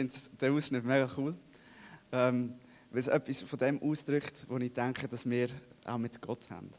finde 0.00 0.14
den 0.40 0.54
Ausschnitt 0.54 0.84
mega 0.84 1.08
cool, 1.16 1.34
ähm, 2.12 2.54
weil 2.90 3.00
es 3.00 3.08
etwas 3.08 3.42
von 3.42 3.58
dem 3.58 3.82
ausdrückt, 3.82 4.46
wo 4.48 4.56
ich 4.56 4.72
denke, 4.72 5.06
dass 5.06 5.28
wir 5.28 5.48
auch 5.84 5.98
mit 5.98 6.20
Gott 6.20 6.48
haben. 6.50 6.70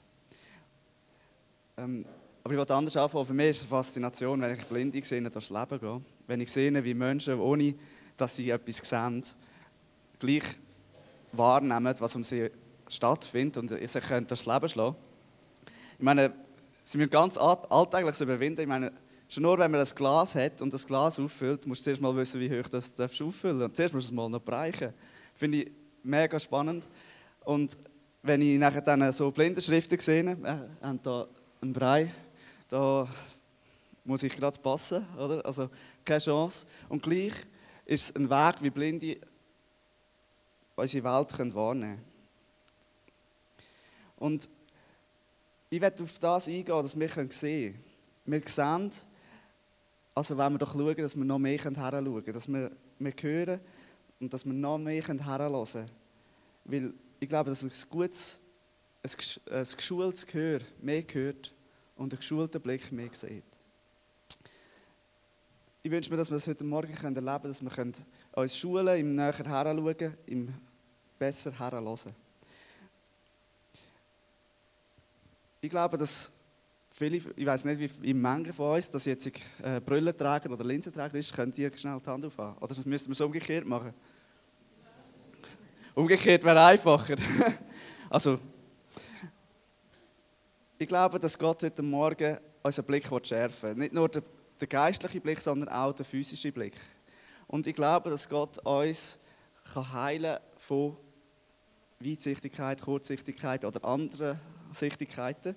Ähm, 1.77 2.05
aber 2.43 2.53
ich 2.53 2.57
wollte 2.57 2.73
anders 2.73 2.97
anfangen. 2.97 3.27
Für 3.27 3.33
mich 3.33 3.49
ist 3.49 3.57
es 3.57 3.61
eine 3.63 3.69
Faszination, 3.69 4.41
wenn 4.41 4.57
ich 4.57 4.65
Blinde 4.65 5.03
sehe, 5.05 5.21
durchs 5.21 5.51
Leben 5.51 5.79
gehe. 5.79 6.01
Wenn 6.25 6.41
ich 6.41 6.51
sehe, 6.51 6.83
wie 6.83 6.93
Menschen, 6.95 7.39
ohne 7.39 7.75
dass 8.17 8.35
sie 8.35 8.49
etwas 8.49 8.77
sehen, 8.77 9.23
gleich 10.17 10.43
wahrnehmen, 11.31 11.95
was 11.99 12.15
um 12.15 12.23
sie 12.23 12.49
stattfindet 12.87 13.57
und 13.57 13.69
sie 13.69 13.99
können 13.99 14.25
durchs 14.25 14.47
Leben 14.47 14.67
schlagen. 14.67 14.95
Ich 15.97 16.03
meine, 16.03 16.33
sie 16.83 16.97
müssen 16.97 17.11
ganz 17.11 17.37
alltäglich 17.37 18.19
überwinden. 18.19 18.61
Ich 18.61 18.67
meine, 18.67 18.91
schon 19.31 19.43
nur, 19.43 19.57
wenn 19.57 19.71
man 19.71 19.79
ein 19.79 19.95
Glas 19.95 20.35
hat 20.35 20.61
und 20.61 20.73
das 20.73 20.85
Glas 20.85 21.17
auffüllt, 21.17 21.65
musst 21.65 21.81
du 21.81 21.83
zuerst 21.85 22.01
mal 22.01 22.13
wissen, 22.15 22.41
wie 22.41 22.49
hoch 22.49 22.67
das 22.67 22.93
du 22.93 23.03
auffüllen 23.03 23.59
darfst. 23.59 23.71
Und 23.71 23.75
zuerst 23.77 23.93
musst 23.93 24.09
du 24.09 24.11
es 24.11 24.15
mal 24.15 24.29
noch 24.29 24.41
bereichen. 24.41 24.93
Finde 25.33 25.59
ich 25.59 25.71
mega 26.03 26.37
spannend. 26.37 26.83
Und 27.45 27.77
wenn 28.21 28.41
ich 28.41 28.59
nachher 28.59 28.81
dann 28.81 29.11
so 29.13 29.31
Blindenschriften 29.31 29.99
sehe, 29.99 30.31
äh, 30.31 30.85
haben 30.85 31.01
da 31.01 31.27
einen 31.61 31.71
Brei, 31.71 32.13
da 32.67 33.07
muss 34.03 34.23
ich 34.23 34.35
gerade 34.35 34.59
passen, 34.59 35.07
oder? 35.17 35.45
Also 35.45 35.69
keine 36.03 36.19
Chance. 36.19 36.65
Und 36.89 37.01
gleich 37.01 37.33
ist 37.85 38.09
es 38.09 38.15
ein 38.15 38.29
Weg, 38.29 38.55
wie 38.61 38.69
Blinde 38.69 39.17
unsere 40.75 41.03
Welt 41.05 41.55
wahrnehmen 41.55 41.95
können. 41.95 42.05
Und 44.17 44.49
ich 45.69 45.79
werde 45.79 46.03
auf 46.03 46.19
das 46.19 46.47
eingehen, 46.47 46.65
dass 46.65 46.99
wir 46.99 47.09
sehen 47.29 47.29
können. 47.29 47.83
Wir 48.25 48.41
sehen, 48.45 48.91
also 50.13 50.37
wenn 50.37 50.53
wir 50.53 50.59
doch 50.59 50.73
schauen, 50.73 50.95
dass 50.95 51.15
wir 51.15 51.23
noch 51.23 51.39
mehr 51.39 51.57
heranschauen 51.57 52.03
können, 52.03 52.33
dass 52.33 52.47
wir, 52.47 52.71
wir 52.99 53.13
hören 53.21 53.59
und 54.19 54.33
dass 54.33 54.45
wir 54.45 54.53
noch 54.53 54.77
mehr 54.77 55.01
heranhören 55.01 55.65
können. 55.65 55.91
Weil 56.65 56.93
ich 57.19 57.29
glaube, 57.29 57.49
dass 57.49 57.63
ein 57.63 57.71
gutes, 57.89 58.39
ein, 59.03 59.11
ein 59.53 59.67
geschultes 59.75 60.25
Gehör 60.25 60.59
mehr 60.81 61.03
hört 61.11 61.53
und 61.95 62.13
ein 62.13 62.17
geschulter 62.17 62.59
Blick 62.59 62.91
mehr 62.91 63.09
sieht. 63.13 63.43
Ich 65.83 65.89
wünsche 65.89 66.11
mir, 66.11 66.17
dass 66.17 66.29
wir 66.29 66.35
das 66.35 66.47
heute 66.47 66.63
Morgen 66.63 66.93
erleben 66.93 67.21
können, 67.21 67.43
dass 67.43 67.61
wir 67.63 67.93
uns 68.33 68.57
schulen, 68.57 68.99
im 68.99 69.15
näher 69.15 69.33
heranschauen, 69.33 70.13
im 70.27 70.53
besser 71.17 71.51
heranhören. 71.57 72.13
Ich 75.61 75.69
glaube, 75.69 75.97
dass 75.97 76.31
viele, 76.91 77.17
ich 77.35 77.45
weiß 77.45 77.65
nicht, 77.65 78.01
wie 78.01 78.13
Menge 78.13 78.53
von 78.53 78.75
uns, 78.75 78.89
dass 78.89 79.05
jetzt 79.05 79.27
äh, 79.27 79.79
Brille 79.83 80.15
tragen 80.15 80.51
oder 80.51 80.63
Linsen 80.63 80.93
tragen 80.93 81.17
ist, 81.17 81.33
könnt 81.33 81.57
ihr 81.57 81.71
schnell 81.75 81.99
die 81.99 82.09
Hand 82.09 82.25
aufhaben. 82.25 82.57
Oder 82.59 82.75
müssen 82.85 83.07
wir 83.07 83.13
es 83.13 83.21
umgekehrt 83.21 83.65
machen? 83.65 83.93
Umgekehrt 85.95 86.43
wäre 86.43 86.63
einfacher. 86.63 87.15
also, 88.09 88.39
ich 90.77 90.87
glaube, 90.87 91.19
dass 91.19 91.37
Gott 91.37 91.63
heute 91.63 91.83
Morgen 91.83 92.37
unseren 92.63 92.85
Blick 92.85 93.07
schärfen 93.23 93.69
will. 93.69 93.75
Nicht 93.75 93.93
nur 93.93 94.09
der, 94.09 94.23
der 94.59 94.67
geistliche 94.67 95.21
Blick, 95.21 95.39
sondern 95.39 95.69
auch 95.69 95.93
der 95.93 96.05
physische 96.05 96.51
Blick. 96.51 96.75
Und 97.47 97.67
ich 97.67 97.75
glaube, 97.75 98.09
dass 98.09 98.27
Gott 98.27 98.57
uns 98.65 99.19
kann 99.73 99.93
heilen 99.93 100.37
von 100.57 100.97
Weitsichtigkeit, 101.99 102.81
Kurzsichtigkeit 102.81 103.63
oder 103.65 103.83
anderen 103.85 104.39
Sichtigkeiten. 104.73 105.55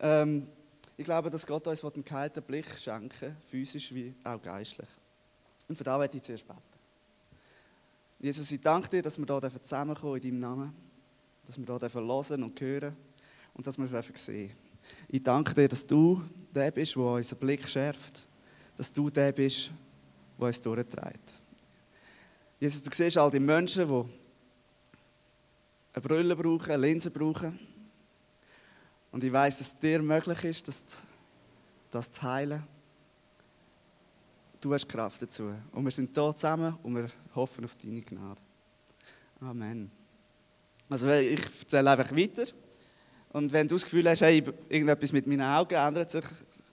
Ähm, 0.00 0.46
ich 0.96 1.04
glaube, 1.04 1.30
dass 1.30 1.46
Gott 1.46 1.66
uns 1.66 1.84
einen 1.84 2.04
geheilten 2.04 2.42
Blick 2.42 2.66
schenken 2.78 3.36
physisch 3.46 3.92
wie 3.92 4.14
auch 4.24 4.40
geistlich. 4.40 4.88
Und 5.68 5.76
für 5.76 5.84
das 5.84 6.00
werde 6.00 6.16
ich 6.16 6.22
zuerst 6.22 6.46
beten. 6.46 6.62
Jesus, 8.18 8.50
ich 8.50 8.60
danke 8.60 8.88
dir, 8.88 9.02
dass 9.02 9.18
wir 9.18 9.26
hier 9.26 9.62
zusammenkommen 9.62 10.16
in 10.16 10.22
deinem 10.22 10.38
Namen, 10.38 10.74
dass 11.44 11.58
wir 11.58 11.66
hier 11.66 11.90
hören 11.90 12.42
und 12.42 12.60
hören 12.60 12.96
und 13.54 13.66
dass 13.66 13.76
wir 13.76 14.02
sehen 14.14 14.52
Ich 15.08 15.22
danke 15.22 15.54
dir, 15.54 15.68
dass 15.68 15.86
du 15.86 16.22
der 16.54 16.70
bist, 16.70 16.96
der 16.96 17.02
unseren 17.02 17.38
Blick 17.38 17.68
schärft, 17.68 18.22
dass 18.76 18.92
du 18.92 19.10
der 19.10 19.32
bist, 19.32 19.70
der 20.38 20.46
uns 20.46 20.60
durchtreibt. 20.60 21.32
Jesus, 22.58 22.82
du 22.82 22.90
siehst 22.92 23.18
all 23.18 23.30
die 23.30 23.40
Menschen, 23.40 23.86
die 23.86 24.04
eine 25.92 26.02
Brille 26.02 26.34
brauchen, 26.34 26.70
eine 26.70 26.86
Linse 26.86 27.10
brauchen. 27.10 27.58
Und 29.16 29.24
ich 29.24 29.32
weiß, 29.32 29.56
dass 29.56 29.68
es 29.68 29.78
dir 29.78 30.02
möglich 30.02 30.44
ist, 30.44 30.68
das, 30.68 30.84
das 31.90 32.12
zu 32.12 32.22
heilen. 32.22 32.62
Du 34.60 34.74
hast 34.74 34.86
Kraft 34.86 35.22
dazu. 35.22 35.54
Und 35.72 35.84
wir 35.84 35.90
sind 35.90 36.14
hier 36.14 36.36
zusammen 36.36 36.76
und 36.82 36.96
wir 36.96 37.08
hoffen 37.34 37.64
auf 37.64 37.74
deine 37.82 38.02
Gnade. 38.02 38.42
Amen. 39.40 39.90
Also 40.90 41.08
ich 41.08 41.40
erzähle 41.60 41.92
einfach 41.92 42.14
weiter. 42.14 42.44
Und 43.32 43.50
wenn 43.54 43.66
du 43.66 43.76
das 43.76 43.84
Gefühl 43.84 44.06
hast, 44.06 44.20
hey, 44.20 44.44
irgendetwas 44.68 45.12
mit 45.12 45.26
meinen 45.26 45.40
Augen 45.40 45.76
ändert 45.76 46.10
sich, 46.10 46.26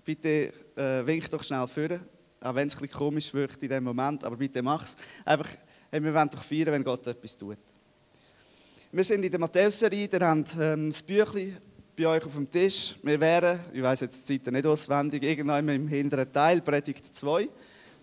bitte 0.04 0.52
äh, 0.76 1.08
wink 1.08 1.30
doch 1.30 1.46
schnell 1.46 1.66
vor. 1.66 1.98
Auch 2.42 2.56
wenn 2.56 2.68
es 2.68 2.76
ein 2.76 2.82
bisschen 2.82 3.00
komisch 3.00 3.34
wirkt 3.34 3.64
in 3.64 3.70
dem 3.70 3.86
Moment, 3.86 4.26
aber 4.26 4.36
bitte 4.36 4.62
mach 4.62 4.84
es. 4.84 4.98
Einfach, 5.24 5.48
hey, 5.90 6.04
wir 6.04 6.14
wollen 6.14 6.30
doch 6.30 6.44
feiern, 6.44 6.74
wenn 6.74 6.84
Gott 6.84 7.08
etwas 7.08 7.38
tut. 7.38 7.60
Wir 8.92 9.04
sind 9.06 9.24
in 9.24 9.32
der 9.32 9.40
Matthäus-Serie, 9.40 10.10
ihr 10.12 10.20
habt 10.20 10.58
ähm, 10.60 10.90
das 10.90 11.02
Büchlein 11.02 11.58
bei 11.96 12.08
euch 12.08 12.26
auf 12.26 12.34
dem 12.34 12.50
Tisch. 12.50 12.96
Wir 13.04 13.20
wären, 13.20 13.60
ich 13.72 13.82
weiß 13.82 14.02
jetzt 14.02 14.28
die 14.28 14.42
Zeit 14.42 14.52
nicht 14.52 14.66
auswendig, 14.66 15.24
irgendwann 15.24 15.68
im 15.70 15.88
hinteren 15.88 16.32
Teil, 16.32 16.62
Predigt 16.62 17.16
2 17.16 17.48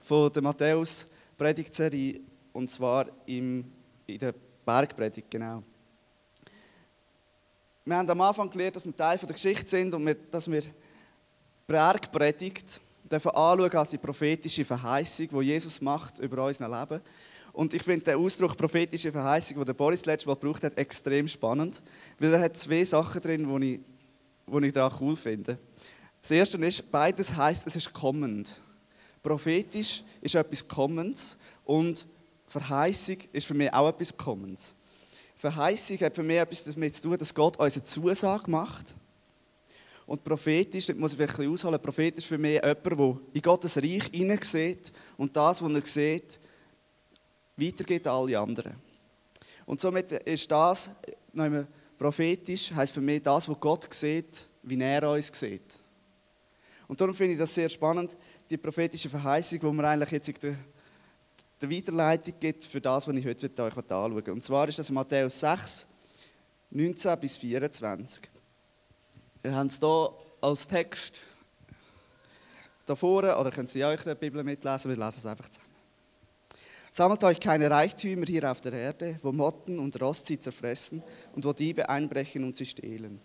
von 0.00 0.32
der 0.32 0.42
Matthäus-Predigtserie, 0.42 2.20
und 2.52 2.70
zwar 2.70 3.06
im, 3.26 3.64
in 4.06 4.18
der 4.18 4.34
Bergpredigt, 4.64 5.30
genau. 5.30 5.62
Wir 7.84 7.96
haben 7.96 8.10
am 8.10 8.20
Anfang 8.20 8.50
gelernt, 8.50 8.76
dass 8.76 8.84
wir 8.84 8.96
Teil 8.96 9.18
der 9.18 9.32
Geschichte 9.32 9.68
sind 9.68 9.92
und 9.94 10.06
wir, 10.06 10.14
dass 10.14 10.48
wir 10.50 10.62
Bergpredigt 11.66 12.80
dürfen 13.10 13.30
anschauen 13.30 13.72
als 13.72 13.90
die 13.90 13.98
prophetische 13.98 14.64
Verheißung, 14.64 15.28
die 15.28 15.46
Jesus 15.46 15.80
macht 15.80 16.20
über 16.20 16.46
unser 16.46 16.68
Leben. 16.68 17.00
Und 17.53 17.75
ich 17.75 17.83
finde 17.83 18.05
den 18.05 18.16
Ausdruck 18.16 18.56
prophetische 18.56 19.11
Verheißung, 19.11 19.65
den 19.65 19.75
Boris 19.75 20.05
letztes 20.06 20.27
Mal 20.27 20.34
gebraucht 20.34 20.65
hat, 20.65 20.78
extrem 20.78 21.27
spannend, 21.27 21.83
weil 22.19 22.33
er 22.33 22.41
hat 22.41 22.56
zwei 22.56 22.84
Sachen 22.84 23.21
drin, 23.21 23.61
die 23.61 23.75
ich, 23.75 23.81
die 24.47 24.66
ich 24.66 24.72
daran 24.72 24.99
cool 25.00 25.16
finde. 25.16 25.59
Das 26.22 26.31
erste 26.31 26.59
ist, 26.59 26.91
beides 26.91 27.34
heißt, 27.34 27.66
es 27.66 27.77
ist 27.77 27.93
kommend. 27.93 28.61
Prophetisch 29.22 30.03
ist 30.21 30.34
etwas 30.34 30.66
Kommendes 30.66 31.37
und 31.65 32.06
Verheißung 32.47 33.16
ist 33.33 33.47
für 33.47 33.55
mich 33.55 33.72
auch 33.72 33.88
etwas 33.88 34.17
Kommendes. 34.17 34.75
Verheißung 35.37 35.99
hat 35.99 36.15
für 36.15 36.22
mich 36.22 36.37
etwas 36.37 36.65
damit 36.65 36.94
zu 36.94 37.03
tun, 37.03 37.17
dass 37.17 37.34
Gott 37.34 37.56
uns 37.59 37.77
eine 37.77 37.84
Zusage 37.84 38.50
macht. 38.50 38.94
Und 40.06 40.25
prophetisch, 40.25 40.87
das 40.87 40.97
muss 40.97 41.12
ich 41.12 41.17
vielleicht 41.17 41.34
ein 41.34 41.37
bisschen 41.37 41.53
ausholen, 41.53 41.81
prophetisch 41.81 42.27
für 42.27 42.37
mich 42.37 42.61
jemand, 42.61 42.84
der 42.84 43.17
in 43.32 43.43
Gottes 43.43 43.77
Reich 43.77 44.06
hineinsieht 44.12 44.93
und 45.17 45.37
das, 45.37 45.62
was 45.62 45.71
er 45.71 45.87
sieht, 45.87 46.41
weitergeht 47.60 48.06
an 48.06 48.15
alle 48.15 48.38
anderen. 48.38 48.75
Und 49.66 49.81
somit 49.81 50.12
ist 50.12 50.50
das, 50.50 50.91
prophetisch, 51.98 52.72
heißt 52.72 52.94
für 52.94 53.00
mich 53.00 53.22
das, 53.22 53.48
was 53.48 53.60
Gott 53.60 53.93
sieht, 53.93 54.48
wie 54.62 54.81
er 54.81 55.09
uns 55.10 55.26
sieht. 55.28 55.78
Und 56.88 57.00
darum 57.00 57.15
finde 57.15 57.34
ich 57.34 57.38
das 57.38 57.54
sehr 57.54 57.69
spannend, 57.69 58.16
die 58.49 58.56
prophetische 58.56 59.09
Verheißung, 59.09 59.60
die 59.60 59.66
mir 59.66 59.84
eigentlich 59.84 60.10
jetzt 60.10 60.43
der 60.43 60.56
der 61.60 61.70
Weiterleitung 61.70 62.34
gibt 62.41 62.65
für 62.65 62.81
das, 62.81 63.06
was 63.06 63.15
ich 63.15 63.26
heute 63.26 63.62
euch 63.62 63.76
anschauen 63.76 64.16
will. 64.16 64.32
Und 64.32 64.43
zwar 64.43 64.69
ist 64.69 64.78
das 64.78 64.91
Matthäus 64.91 65.41
6, 65.41 65.87
19 66.70 67.20
bis 67.20 67.37
24. 67.37 68.22
Wir 69.43 69.54
haben 69.54 69.66
es 69.66 69.78
hier 69.78 70.12
als 70.41 70.66
Text 70.66 71.20
da 72.87 72.97
vorne, 72.97 73.37
oder 73.37 73.50
könnt 73.50 73.75
ihr 73.75 73.87
euch 73.87 74.03
der 74.03 74.15
Bibel 74.15 74.43
mitlesen, 74.43 74.91
wir 74.91 74.97
lesen 74.97 75.19
es 75.19 75.26
einfach 75.26 75.49
zusammen. 75.49 75.69
Sammelt 76.92 77.22
euch 77.22 77.38
keine 77.38 77.70
Reichtümer 77.70 78.26
hier 78.26 78.50
auf 78.50 78.60
der 78.60 78.72
Erde, 78.72 79.20
wo 79.22 79.31
Motten 79.31 79.78
und 79.78 80.00
Rost 80.02 80.26
sie 80.26 80.40
zerfressen 80.40 81.02
und 81.34 81.44
wo 81.44 81.52
Diebe 81.52 81.88
einbrechen 81.88 82.42
und 82.42 82.56
sie 82.56 82.66
stehlen. 82.66 83.20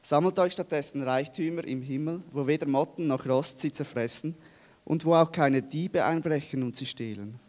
Sammelt 0.00 0.38
euch 0.38 0.52
stattdessen 0.52 1.02
Reichtümer 1.02 1.64
im 1.64 1.82
Himmel, 1.82 2.20
wo 2.30 2.46
weder 2.46 2.68
Motten 2.68 3.08
noch 3.08 3.26
Rost 3.26 3.58
sie 3.58 3.72
zerfressen 3.72 4.36
und 4.84 5.04
wo 5.04 5.14
auch 5.14 5.32
keine 5.32 5.62
Diebe 5.62 6.04
einbrechen 6.04 6.62
und 6.62 6.76
sie 6.76 6.86
stehlen. 6.86 7.40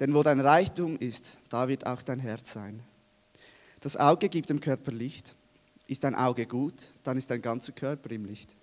Denn 0.00 0.14
wo 0.14 0.22
dein 0.22 0.40
Reichtum 0.40 0.96
ist, 0.98 1.38
da 1.50 1.68
wird 1.68 1.86
auch 1.86 2.02
dein 2.02 2.18
Herz 2.18 2.52
sein. 2.52 2.82
Das 3.80 3.96
Auge 3.96 4.28
gibt 4.28 4.50
dem 4.50 4.60
Körper 4.60 4.90
Licht. 4.90 5.36
Ist 5.86 6.04
dein 6.04 6.14
Auge 6.14 6.46
gut, 6.46 6.88
dann 7.02 7.16
ist 7.16 7.30
dein 7.30 7.42
ganzer 7.42 7.72
Körper 7.72 8.10
im 8.10 8.24
Licht. 8.24 8.56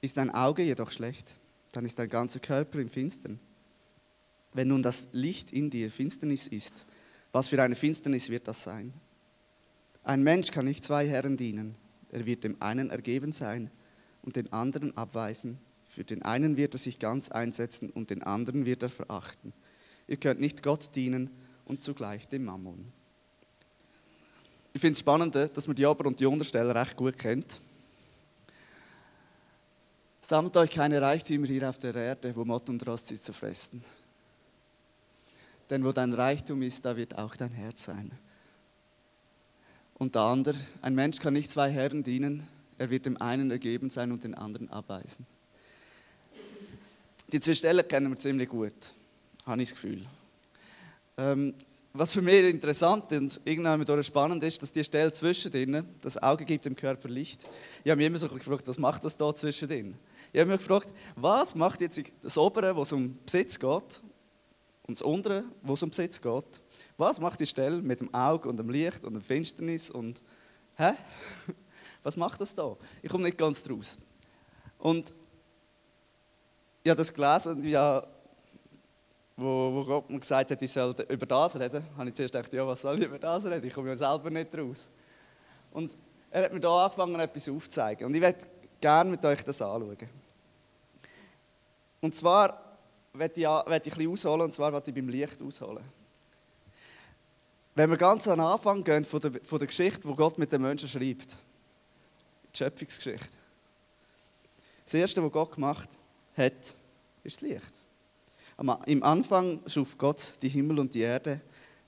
Ist 0.00 0.16
dein 0.16 0.30
Auge 0.30 0.62
jedoch 0.62 0.90
schlecht, 0.90 1.34
dann 1.72 1.84
ist 1.84 1.98
dein 1.98 2.08
ganzer 2.08 2.38
Körper 2.38 2.78
im 2.78 2.88
Finstern. 2.88 3.40
Wenn 4.54 4.68
nun 4.68 4.82
das 4.82 5.08
Licht 5.12 5.52
in 5.52 5.68
dir 5.68 5.90
Finsternis 5.90 6.46
ist, 6.46 6.86
was 7.32 7.48
für 7.48 7.60
eine 7.62 7.74
Finsternis 7.74 8.30
wird 8.30 8.48
das 8.48 8.62
sein? 8.62 8.94
Ein 10.04 10.22
Mensch 10.22 10.52
kann 10.52 10.64
nicht 10.64 10.84
zwei 10.84 11.06
Herren 11.08 11.36
dienen. 11.36 11.74
Er 12.10 12.24
wird 12.24 12.44
dem 12.44 12.56
einen 12.62 12.90
ergeben 12.90 13.32
sein 13.32 13.70
und 14.22 14.36
den 14.36 14.52
anderen 14.52 14.96
abweisen. 14.96 15.58
Für 15.88 16.04
den 16.04 16.22
einen 16.22 16.56
wird 16.56 16.74
er 16.74 16.78
sich 16.78 16.98
ganz 16.98 17.30
einsetzen 17.30 17.90
und 17.90 18.10
den 18.10 18.22
anderen 18.22 18.64
wird 18.64 18.84
er 18.84 18.88
verachten. 18.88 19.52
Ihr 20.06 20.16
könnt 20.16 20.40
nicht 20.40 20.62
Gott 20.62 20.94
dienen 20.94 21.30
und 21.64 21.82
zugleich 21.82 22.28
dem 22.28 22.44
Mammon. 22.44 22.92
Ich 24.72 24.80
finde 24.80 24.92
es 24.92 25.00
spannend, 25.00 25.34
dass 25.34 25.66
man 25.66 25.74
die 25.74 25.86
Ober- 25.86 26.06
und 26.06 26.20
die 26.20 26.26
Unterstelle 26.26 26.74
recht 26.74 26.96
gut 26.96 27.16
kennt. 27.18 27.60
Sammelt 30.20 30.56
euch 30.56 30.70
keine 30.70 31.00
Reichtümer 31.00 31.46
hier 31.46 31.68
auf 31.68 31.78
der 31.78 31.94
Erde, 31.94 32.34
wo 32.34 32.44
Mott 32.44 32.68
und 32.68 32.86
Rost 32.86 33.08
sie 33.08 33.20
zerfressen. 33.20 33.84
Denn 35.70 35.84
wo 35.84 35.92
dein 35.92 36.12
Reichtum 36.12 36.62
ist, 36.62 36.84
da 36.84 36.96
wird 36.96 37.16
auch 37.18 37.36
dein 37.36 37.52
Herz 37.52 37.84
sein. 37.84 38.12
Und 39.94 40.14
der 40.14 40.22
andere, 40.22 40.56
ein 40.82 40.94
Mensch 40.94 41.18
kann 41.18 41.32
nicht 41.32 41.50
zwei 41.50 41.70
Herren 41.70 42.02
dienen, 42.02 42.46
er 42.78 42.90
wird 42.90 43.06
dem 43.06 43.20
einen 43.20 43.50
ergeben 43.50 43.90
sein 43.90 44.10
und 44.12 44.24
den 44.24 44.34
anderen 44.34 44.68
abweisen. 44.70 45.26
Die 47.32 47.40
zwei 47.40 47.54
Stellen 47.54 47.86
kennen 47.86 48.10
wir 48.10 48.18
ziemlich 48.18 48.48
gut, 48.48 48.72
habe 49.46 49.62
ich 49.62 49.70
das 49.70 49.80
Gefühl. 49.80 50.04
Ähm, 51.16 51.54
was 51.96 52.10
für 52.10 52.22
mich 52.22 52.44
interessant 52.50 53.12
und 53.12 53.40
irgendwann 53.44 54.02
spannend 54.02 54.42
ist, 54.42 54.60
dass 54.60 54.72
die 54.72 54.82
Stelle 54.82 55.12
zwischendrin, 55.12 55.84
das 56.00 56.20
Auge 56.20 56.44
gibt 56.44 56.64
dem 56.64 56.74
Körper 56.74 57.08
Licht. 57.08 57.46
Ich 57.84 57.90
habe 57.90 57.98
mich 57.98 58.06
immer 58.08 58.18
so 58.18 58.28
gefragt, 58.28 58.66
was 58.66 58.78
macht 58.78 59.04
das 59.04 59.16
da 59.16 59.32
zwischendrin? 59.32 59.94
Ich 60.32 60.40
habe 60.40 60.50
mich 60.50 60.58
gefragt, 60.58 60.92
was 61.14 61.54
macht 61.54 61.80
jetzt 61.80 62.02
das 62.20 62.36
Obere, 62.36 62.74
wo 62.74 62.82
es 62.82 62.90
um 62.90 63.16
Besitz 63.24 63.60
geht, 63.60 64.02
und 64.86 64.98
das 64.98 65.02
Untere, 65.02 65.44
wo 65.62 65.74
es 65.74 65.82
um 65.82 65.90
Besitz 65.90 66.20
geht? 66.20 66.60
Was 66.96 67.18
macht 67.18 67.40
die 67.40 67.46
Stelle 67.46 67.80
mit 67.80 68.00
dem 68.00 68.12
Auge 68.12 68.48
und 68.48 68.58
dem 68.58 68.68
Licht 68.68 69.04
und 69.04 69.14
der 69.14 69.22
Finsternis 69.22 69.90
und 69.90 70.22
hä? 70.76 70.92
Was 72.02 72.16
macht 72.18 72.40
das 72.40 72.54
da? 72.54 72.76
Ich 73.00 73.08
komme 73.08 73.24
nicht 73.24 73.38
ganz 73.38 73.62
draus. 73.62 73.96
Und 74.78 75.14
ich 76.82 76.90
habe 76.90 76.98
das 76.98 77.14
gelesen 77.14 77.66
ja, 77.66 78.06
wo, 79.36 79.74
wo 79.74 79.84
Gott 79.86 80.10
mir 80.10 80.20
gesagt 80.20 80.50
hat, 80.50 80.60
ich 80.60 80.70
soll 80.70 80.94
über 81.08 81.26
das 81.26 81.58
reden, 81.58 81.82
habe 81.96 82.08
ich 82.10 82.14
zuerst 82.14 82.34
gedacht, 82.34 82.52
ja, 82.52 82.66
was 82.66 82.82
soll 82.82 82.98
ich 82.98 83.06
über 83.06 83.18
das 83.18 83.46
reden? 83.46 83.66
Ich 83.66 83.72
komme 83.72 83.88
ja 83.88 83.96
selber 83.96 84.28
nicht 84.28 84.56
raus. 84.56 84.90
Und 85.72 85.96
er 86.30 86.44
hat 86.44 86.52
mir 86.52 86.60
da 86.60 86.84
angefangen, 86.84 87.18
etwas 87.18 87.48
aufzuzeigen. 87.48 88.06
Und 88.06 88.14
ich 88.14 88.20
werde 88.20 88.46
gerne 88.80 89.10
mit 89.10 89.24
euch 89.24 89.42
das 89.42 89.62
anschauen. 89.62 89.96
Und 92.02 92.14
zwar 92.14 92.63
werde 93.14 93.40
ich, 93.40 93.46
werde 93.46 93.88
ich 93.88 93.92
ein 93.92 93.98
bisschen 93.98 94.12
ausholen, 94.12 94.42
und 94.42 94.54
zwar 94.54 94.72
werde 94.72 94.90
ich 94.90 94.94
beim 94.94 95.08
Licht 95.08 95.40
ausholen. 95.40 95.84
Wenn 97.76 97.90
wir 97.90 97.96
ganz 97.96 98.28
am 98.28 98.40
Anfang 98.40 98.84
gehen 98.84 99.04
von 99.04 99.20
der, 99.20 99.32
von 99.42 99.58
der 99.58 99.66
Geschichte, 99.66 100.06
wo 100.06 100.14
Gott 100.14 100.38
mit 100.38 100.52
den 100.52 100.62
Menschen 100.62 100.88
schreibt, 100.88 101.36
die 102.52 102.58
Schöpfungsgeschichte. 102.58 103.36
Das 104.84 104.94
Erste, 104.94 105.22
was 105.24 105.32
Gott 105.32 105.52
gemacht 105.52 105.88
hat, 106.36 106.52
ist 107.24 107.36
das 107.36 107.40
Licht. 107.40 107.72
Im 108.86 109.02
Anfang 109.02 109.60
schuf 109.66 109.98
Gott 109.98 110.34
die 110.40 110.48
Himmel 110.48 110.78
und 110.78 110.94
die 110.94 111.00
Erde. 111.00 111.40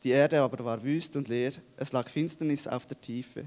Die 0.02 0.10
Erde 0.10 0.40
aber 0.40 0.64
war 0.64 0.82
wüst 0.82 1.14
und 1.14 1.28
leer. 1.28 1.52
Es 1.76 1.92
lag 1.92 2.08
Finsternis 2.08 2.66
auf 2.66 2.86
der 2.86 3.00
Tiefe. 3.00 3.46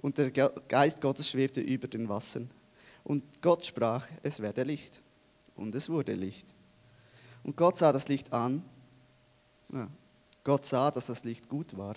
Und 0.00 0.16
der 0.16 0.30
Geist 0.30 1.00
Gottes 1.00 1.28
schwebte 1.28 1.60
über 1.60 1.88
den 1.88 2.08
Wassern. 2.08 2.50
Und 3.02 3.42
Gott 3.42 3.66
sprach, 3.66 4.06
es 4.22 4.40
werde 4.40 4.62
Licht. 4.62 5.02
Und 5.56 5.74
es 5.74 5.90
wurde 5.90 6.14
Licht. 6.14 6.53
Und 7.44 7.56
Gott 7.56 7.78
sah 7.78 7.92
das 7.92 8.08
Licht 8.08 8.32
an. 8.32 8.64
Ja, 9.72 9.88
Gott 10.42 10.66
sah, 10.66 10.90
dass 10.90 11.06
das 11.06 11.24
Licht 11.24 11.48
gut 11.48 11.76
war. 11.76 11.94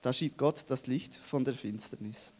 Da 0.00 0.12
schied 0.12 0.38
Gott 0.38 0.64
das 0.68 0.86
Licht 0.86 1.14
von 1.14 1.44
der 1.44 1.54
Finsternis. 1.54 2.32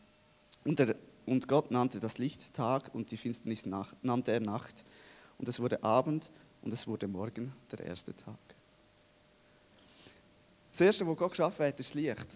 Und, 0.64 0.78
der, 0.78 0.96
und 1.26 1.48
Gott 1.48 1.70
nannte 1.70 2.00
das 2.00 2.18
Licht 2.18 2.54
Tag 2.54 2.94
und 2.94 3.10
die 3.10 3.16
Finsternis 3.16 3.66
Nacht, 3.66 3.96
nannte 4.02 4.32
er 4.32 4.40
Nacht. 4.40 4.84
Und 5.38 5.48
es 5.48 5.60
wurde 5.60 5.82
Abend 5.82 6.30
und 6.62 6.72
es 6.72 6.86
wurde 6.86 7.08
Morgen 7.08 7.52
der 7.70 7.80
erste 7.80 8.16
Tag. 8.16 8.38
Das 10.72 10.80
Erste, 10.80 11.06
was 11.06 11.16
Gott 11.16 11.30
geschaffen 11.30 11.66
hat, 11.66 11.78
ist 11.78 11.90
das 11.90 11.94
Licht. 11.94 12.26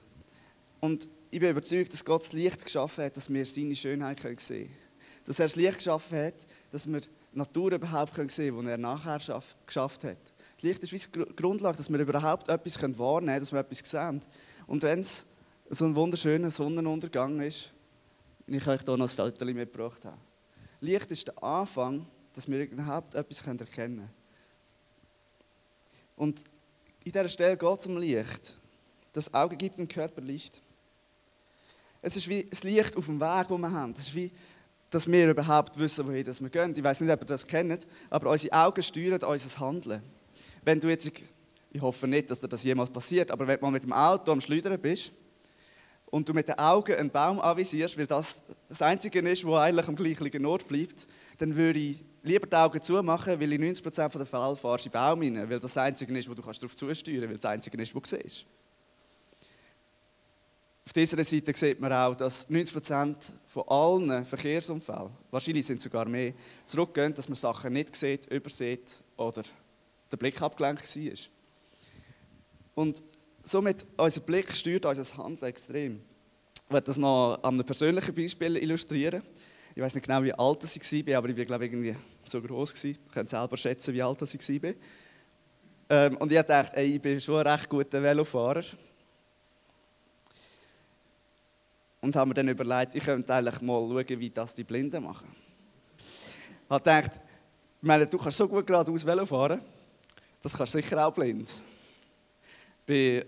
Und 0.81 1.09
ich 1.31 1.41
bin 1.41 1.50
überzeugt, 1.50 1.93
dass 1.93 2.05
Gott 2.05 2.23
das 2.23 2.32
Licht 2.32 2.65
geschaffen 2.65 3.05
hat, 3.05 3.17
dass 3.17 3.32
wir 3.32 3.44
seine 3.44 3.75
Schönheit 3.75 4.20
sehen 4.20 4.37
können. 4.37 4.70
Dass 5.26 5.38
er 5.38 5.47
das 5.47 5.56
Licht 5.56 5.79
geschaffen 5.79 6.19
hat, 6.19 6.35
dass 6.70 6.87
wir 6.87 7.00
Natur 7.32 7.72
überhaupt 7.72 8.14
sehen 8.14 8.28
können, 8.54 8.64
die 8.64 8.70
er 8.70 8.78
nachher 8.78 9.19
geschafft 9.66 10.04
hat. 10.04 10.19
Das 10.56 10.62
Licht 10.62 10.82
ist 10.82 10.92
wie 10.92 11.25
die 11.25 11.36
Grundlage, 11.36 11.76
dass 11.76 11.90
wir 11.90 11.98
überhaupt 11.98 12.48
etwas 12.48 12.82
wahrnehmen 12.82 13.26
können, 13.26 13.40
dass 13.40 13.52
wir 13.52 13.60
etwas 13.60 13.78
sehen. 13.78 14.22
Und 14.66 14.82
wenn 14.82 15.00
es 15.00 15.25
so 15.70 15.84
ein 15.84 15.94
wunderschöner 15.94 16.50
Sonnenuntergang 16.50 17.40
ist, 17.40 17.72
wie 18.46 18.56
ich 18.56 18.66
euch 18.66 18.80
hier 18.84 18.96
noch 18.96 19.08
ein 19.08 19.14
Foto 19.14 19.44
mitgebracht 19.44 20.04
habe. 20.04 20.19
Licht 20.80 21.10
ist 21.10 21.28
der 21.28 21.42
Anfang, 21.42 22.06
dass 22.32 22.48
wir 22.48 22.62
überhaupt 22.62 23.14
etwas 23.14 23.46
erkennen 23.46 23.69
können. 23.70 24.10
Und 26.16 26.44
in 27.04 27.12
dieser 27.12 27.28
Stelle 27.28 27.56
geht 27.56 27.81
es 27.81 27.86
um 27.86 27.98
Licht. 27.98 28.58
Das 29.12 29.32
Auge 29.32 29.56
gibt 29.56 29.78
dem 29.78 29.88
Körper 29.88 30.20
Licht. 30.20 30.62
Es 32.00 32.16
ist 32.16 32.28
wie 32.28 32.44
das 32.44 32.62
Licht 32.62 32.96
auf 32.96 33.06
dem 33.06 33.20
Weg, 33.20 33.48
das 33.48 33.58
wir 33.58 33.70
haben. 33.70 33.92
Es 33.92 34.00
ist 34.00 34.14
wie, 34.14 34.31
dass 34.90 35.11
wir 35.11 35.31
überhaupt 35.31 35.79
wissen, 35.79 36.06
wohin 36.06 36.26
wir 36.26 36.49
gehen. 36.50 36.75
Ich 36.76 36.82
weiß 36.82 37.00
nicht, 37.00 37.12
ob 37.12 37.23
ihr 37.23 37.26
das 37.26 37.46
kennt, 37.46 37.87
aber 38.11 38.31
unsere 38.31 38.55
Augen 38.55 38.82
steuern 38.82 39.23
unser 39.23 39.61
Handeln. 39.61 40.02
Wenn 40.64 40.81
du 40.81 40.88
jetzt, 40.88 41.11
ich 41.70 41.82
hoffe 41.82 42.08
nicht, 42.08 42.31
dass 42.31 42.40
dir 42.40 42.49
das 42.49 42.64
jemals 42.64 42.90
passiert, 42.90 43.31
aber 43.31 43.46
wenn 43.46 43.58
du 43.58 43.67
mal 43.67 43.70
mit 43.70 43.82
dem 43.82 43.93
Auto 43.93 44.32
am 44.32 44.40
Schleudern 44.40 44.81
bist 44.81 45.12
und 46.06 46.29
du 46.29 46.32
mit 46.32 46.49
den 46.49 46.58
Augen 46.58 46.94
einen 46.94 47.11
Baum 47.11 47.40
anvisierst, 47.40 47.99
weil 47.99 48.06
das 48.06 48.43
das 48.69 48.82
Einzige 48.82 49.20
ist, 49.20 49.44
wo 49.44 49.56
eigentlich 49.56 49.88
am 49.88 49.96
gleichen 49.96 50.46
Ort 50.46 50.67
bleibt, 50.67 51.06
dann 51.38 51.55
würde 51.55 51.79
ich 51.79 52.05
lieber 52.23 52.46
die 52.46 52.56
Augen 52.56 52.81
zumachen, 52.82 53.41
weil 53.41 53.52
in 53.52 53.75
90% 53.75 54.17
der 54.17 54.26
Fälle 54.26 54.56
fahrst 54.56 54.84
du 54.84 54.88
in 54.88 54.91
den 54.91 54.93
Baum 54.93 55.20
rein, 55.20 55.37
weil 55.50 55.61
das 55.61 55.75
das 55.75 55.79
Einzige 55.79 56.19
ist, 56.19 56.29
wo 56.29 56.34
du 56.34 56.43
darauf 56.43 56.58
zusteuern 56.58 56.96
kannst, 56.96 57.29
weil 57.29 57.37
das 57.37 57.44
Einzige 57.44 57.82
ist, 57.82 57.94
was 57.94 58.02
du 58.02 58.17
siehst. 58.17 58.46
Auf 60.88 60.94
dieser 60.94 61.23
Seite 61.23 61.55
sieht 61.55 61.81
man 61.81 61.93
auch, 61.93 62.14
dass 62.14 62.49
90% 62.49 63.14
von 63.46 63.62
allen 63.69 64.25
Verkehrsunfällen, 64.25 65.11
wahrscheinlich 65.31 65.67
sind 65.67 65.76
es 65.76 65.82
sogar 65.85 66.08
mehr, 66.08 66.32
zurückgehen, 66.64 67.12
dass 67.12 67.29
man 67.29 67.37
Sachen 67.37 67.75
nicht 67.75 67.94
sieht, 67.94 68.25
übersieht 68.32 69.02
oder 69.19 69.43
der 70.11 70.17
Blick 70.17 70.40
abgelenkt 70.40 70.96
war. 70.96 71.12
Und 72.75 73.02
somit, 73.43 73.85
unser 73.99 74.20
Blick 74.23 74.50
steuert 74.50 74.87
unser 74.87 75.19
Handeln 75.19 75.50
extrem. 75.50 76.00
Ich 76.67 76.73
werde 76.73 76.87
das 76.87 76.96
noch 76.96 77.38
an 77.43 77.56
einem 77.56 77.67
persönlichen 77.67 78.14
Beispiel 78.14 78.56
illustrieren. 78.56 79.23
Ich 79.75 79.82
weiß 79.82 79.94
nicht 79.94 80.06
genau, 80.06 80.23
wie 80.23 80.32
alt 80.32 80.64
ich 80.64 81.06
war, 81.06 81.19
aber 81.19 81.29
ich 81.29 81.37
war 81.37 81.44
glaube 81.44 81.67
irgendwie 81.67 81.96
so 82.25 82.41
groß. 82.41 82.84
Ich 82.84 82.96
kann 83.12 83.26
selber 83.26 83.58
schätzen, 83.58 83.93
wie 83.93 84.00
alt 84.00 84.23
ich 84.23 84.62
war. 84.62 84.73
Ähm, 85.91 86.17
und 86.17 86.32
ich 86.32 86.41
dachte, 86.41 86.79
ey, 86.79 86.94
ich 86.94 87.02
bin 87.02 87.20
schon 87.20 87.41
ein 87.41 87.46
recht 87.46 87.69
guter 87.69 88.02
Velofahrer. 88.02 88.64
Und 92.00 92.14
habe 92.14 92.28
mir 92.28 92.34
dann 92.34 92.48
überlegt, 92.48 92.94
ich 92.94 93.05
könnte 93.05 93.34
eigentlich 93.34 93.60
mal 93.60 93.81
schauen, 93.81 94.20
wie 94.20 94.31
das 94.31 94.55
die 94.55 94.64
Blinden 94.64 95.02
machen. 95.02 95.28
Ich 95.98 96.70
habe 96.70 96.82
gedacht, 96.82 97.10
ich 97.81 97.86
meine, 97.86 98.06
du 98.06 98.19
kannst 98.19 98.38
so 98.38 98.46
gut 98.46 98.67
geradeaus 98.67 99.05
Velo 99.05 99.26
fahren, 99.26 99.60
das 100.43 100.56
kannst 100.56 100.74
du 100.74 100.78
sicher 100.78 101.06
auch 101.06 101.12
blind. 101.12 101.48
Ich 102.81 102.84
bin 102.86 103.24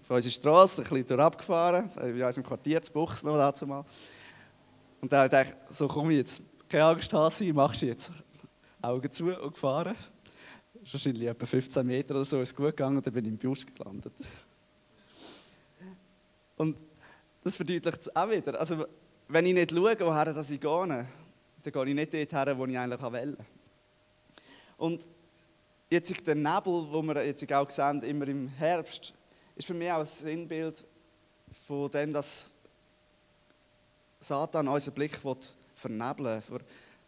auf 0.00 0.10
unserer 0.10 0.32
Straße 0.32 0.82
ein 0.82 0.88
bisschen 0.88 1.06
durchabgefahren, 1.06 1.90
in 2.02 2.22
unserem 2.22 2.44
Quartier 2.44 2.82
zu 2.82 2.92
Buchs 2.92 3.22
noch 3.22 3.36
dazu 3.36 3.66
mal. 3.66 3.84
Und 5.00 5.12
dann 5.12 5.28
dachte 5.28 5.56
ich, 5.68 5.76
so 5.76 5.88
komm 5.88 6.10
jetzt, 6.10 6.42
keine 6.68 6.84
Angst, 6.84 7.12
Hasi, 7.12 7.52
machst 7.52 7.82
du 7.82 7.86
jetzt. 7.86 8.10
Augen 8.80 9.10
zu 9.10 9.26
und 9.26 9.54
gefahren. 9.54 9.96
Das 10.74 10.82
ist 10.82 10.94
wahrscheinlich 10.94 11.28
etwa 11.28 11.46
15 11.46 11.86
Meter 11.86 12.14
oder 12.14 12.24
so 12.24 12.40
ist 12.40 12.56
gut 12.56 12.66
gegangen 12.66 12.96
und 12.96 13.06
dann 13.06 13.14
bin 13.14 13.24
ich 13.24 13.30
im 13.30 13.38
Bus 13.38 13.64
gelandet. 13.64 14.12
Und 16.56 16.76
das 17.42 17.56
verdeutlicht 17.56 18.00
es 18.00 18.16
auch 18.16 18.30
wieder. 18.30 18.58
Also, 18.58 18.86
wenn 19.28 19.46
ich 19.46 19.54
nicht 19.54 19.70
schaue, 19.70 19.98
woher 20.00 20.26
ich 20.28 20.60
gehe, 20.60 20.60
dann 20.60 21.72
gehe 21.72 21.86
ich 21.86 21.94
nicht 21.94 22.32
dorthin, 22.32 22.58
wo 22.58 22.66
ich 22.66 22.78
eigentlich 22.78 23.12
will. 23.12 23.36
Und 24.76 25.06
jetzt 25.90 26.26
der 26.26 26.34
Nebel, 26.34 26.86
den 26.92 27.06
wir 27.06 27.26
jetzt 27.26 27.52
auch 27.52 27.70
sehen, 27.70 28.02
immer 28.02 28.26
im 28.28 28.48
Herbst, 28.48 29.14
ist 29.56 29.66
für 29.66 29.74
mich 29.74 29.90
auch 29.90 30.00
ein 30.00 30.06
Sinnbild 30.06 30.84
von 31.66 31.90
dem, 31.90 32.12
dass 32.12 32.54
Satan 34.20 34.68
unseren 34.68 34.94
Blick 34.94 35.18
vernebeln 35.74 36.42
will, 36.48 36.60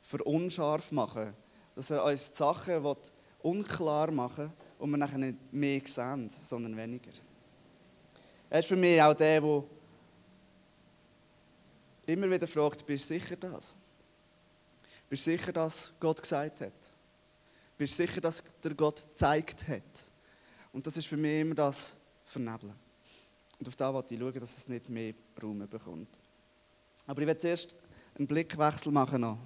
verunscharf 0.03 0.93
machen. 0.93 1.33
Dass 1.75 1.91
er 1.91 2.05
uns 2.05 2.31
die 2.31 2.37
Sachen 2.37 2.97
unklar 3.43 4.11
machen 4.11 4.45
will 4.45 4.53
und 4.79 4.91
wir 4.91 4.97
nachher 4.97 5.19
nicht 5.19 5.39
mehr 5.53 5.81
sehen, 5.85 6.31
sondern 6.43 6.77
weniger. 6.77 7.11
Er 8.51 8.61
ist 8.61 8.69
für 8.69 8.77
mich 8.77 9.01
auch 9.03 9.15
der, 9.15 9.41
der 9.41 9.65
immer 12.07 12.31
wieder 12.31 12.47
fragt, 12.47 12.85
bist 12.87 13.11
du 13.11 13.15
sicher 13.15 13.37
das? 13.37 13.77
Bist 15.09 15.27
du 15.27 15.31
sicher, 15.31 15.53
dass 15.53 15.93
Gott 16.01 16.21
gesagt 16.21 16.61
hat? 16.61 16.73
Bist 17.77 17.99
du 17.99 18.07
sicher, 18.07 18.21
dass 18.21 18.43
der 18.63 18.75
Gott 18.75 19.03
gezeigt 19.03 19.67
hat? 19.69 19.83
Und 20.73 20.87
das 20.87 20.97
ist 20.97 21.07
für 21.07 21.17
mich 21.17 21.41
immer 21.41 21.55
das 21.55 21.97
Vernebeln. 22.25 22.75
Und 23.59 23.69
auf 23.69 23.77
da 23.77 23.93
wollte 23.93 24.15
ich 24.15 24.21
schauen, 24.21 24.33
dass 24.35 24.59
es 24.59 24.69
nicht 24.69 24.89
mehr 24.89 25.15
Raum 25.43 25.67
bekommt. 25.69 26.21
Aber 27.07 27.21
ich 27.21 27.27
werde 27.27 27.41
zuerst 27.41 27.75
einen 28.17 28.27
Blickwechsel 28.27 28.93
machen 28.93 29.21
noch. 29.21 29.39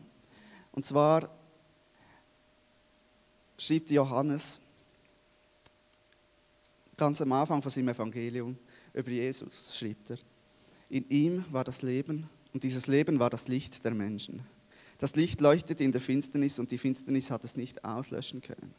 Und 0.72 0.86
zwar 0.86 1.28
schreibt 3.58 3.90
Johannes 3.90 4.60
Ganz 6.98 7.20
am 7.20 7.30
Anfang 7.30 7.62
von 7.62 7.70
seinem 7.70 7.90
Evangelium 7.90 8.58
über 8.92 9.10
Jesus 9.10 9.70
schreibt 9.72 10.10
er, 10.10 10.18
in 10.88 11.08
ihm 11.08 11.44
war 11.52 11.62
das 11.62 11.82
Leben 11.82 12.28
und 12.52 12.62
dieses 12.62 12.87
Leben 12.87 13.19
war 13.19 13.31
das 13.31 13.49
Licht 13.49 13.85
der 13.85 13.95
Menschen. 13.95 14.43
Das 14.99 15.14
Licht 15.14 15.40
leuchtete 15.40 15.85
in 15.85 15.93
der 15.93 16.00
Finsternis 16.00 16.59
und 16.59 16.71
die 16.71 16.78
Finsternis 16.78 17.31
hat 17.31 17.45
es 17.45 17.57
nicht 17.57 17.85
auslöschen 17.85 18.40
können. 18.40 18.75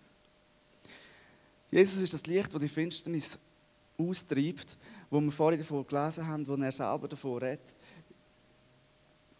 Jesus 1.71 2.01
ist 2.01 2.13
das 2.13 2.25
Licht, 2.25 2.53
das 2.53 2.61
die 2.61 2.69
Finsternis 2.69 3.37
austreibt, 3.97 4.77
wo 5.09 5.21
wir 5.21 5.31
vorhin 5.31 5.59
davon 5.59 5.85
gelesen 5.85 6.27
haben, 6.27 6.47
wo 6.47 6.55
er 6.55 6.71
selber 6.71 7.07
davon 7.07 7.37
redet. 7.37 7.75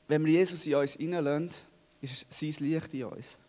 Wenn 0.07 0.25
wir 0.25 0.31
Jesus 0.31 0.65
in 0.65 0.75
uns 0.75 0.93
hineinlassen, 0.93 1.49
ist 2.01 2.25
sein 2.29 2.53
Licht 2.59 2.93
in 2.93 3.05
uns. 3.05 3.39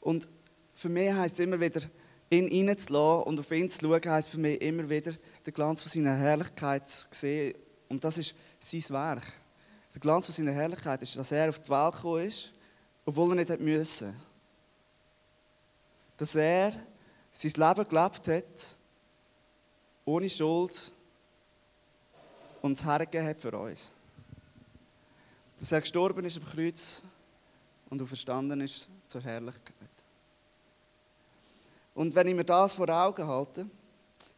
Und 0.00 0.28
für 0.74 0.88
mich 0.88 1.12
heisst 1.12 1.34
es 1.34 1.40
immer 1.40 1.60
wieder, 1.60 1.80
ihn 2.30 2.68
reinzulassen 2.68 3.24
und 3.24 3.40
auf 3.40 3.50
ihn 3.52 3.70
zu 3.70 3.80
schauen, 3.80 4.00
heisst 4.04 4.28
für 4.28 4.38
mich 4.38 4.60
immer 4.60 4.88
wieder, 4.88 5.12
den 5.46 5.54
Glanz 5.54 5.82
von 5.82 5.90
seiner 5.90 6.16
Herrlichkeit 6.16 6.88
zu 6.88 7.06
sehen. 7.10 7.54
Und 7.88 8.02
das 8.02 8.18
ist 8.18 8.34
sein 8.64 8.84
Werk. 8.90 9.22
Der 9.92 10.00
Glanz 10.00 10.26
von 10.26 10.34
seiner 10.34 10.52
Herrlichkeit 10.52 11.02
ist, 11.02 11.16
dass 11.16 11.30
er 11.30 11.48
auf 11.48 11.58
die 11.58 11.68
Welt 11.68 11.94
gekommen 11.94 12.26
ist, 12.26 12.52
obwohl 13.04 13.30
er 13.30 13.36
nicht 13.36 13.50
hätte 13.50 13.62
müssen. 13.62 14.14
Dass 16.16 16.34
er 16.34 16.72
sein 17.32 17.52
Leben 17.52 17.88
gelebt 17.88 18.28
hat, 18.28 18.76
ohne 20.04 20.28
Schuld 20.28 20.92
und 22.62 22.72
es 22.72 22.84
hergegeben 22.84 23.28
hat 23.28 23.40
für 23.40 23.56
uns. 23.56 23.90
Dass 25.58 25.72
er 25.72 25.80
gestorben 25.80 26.24
ist 26.24 26.38
am 26.38 26.46
Kreuz 26.46 27.02
und 27.90 28.02
auferstanden 28.02 28.60
ist 28.60 28.88
zur 29.06 29.22
Herrlichkeit. 29.22 29.74
Und 31.94 32.14
wenn 32.14 32.26
ich 32.26 32.34
mir 32.34 32.44
das 32.44 32.72
vor 32.72 32.88
Augen 32.88 33.26
halte, 33.26 33.66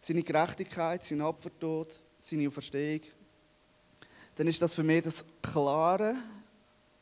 seine 0.01 0.23
Gerechtigkeit, 0.23 1.05
sein 1.05 1.23
Opfertod, 1.23 1.99
seine 2.21 2.49
Auferstehung, 2.49 3.01
dann 4.37 4.47
ist 4.47 4.61
das 4.63 4.75
für 4.75 4.83
mich 4.83 5.03
das 5.03 5.25
klare, 5.43 6.17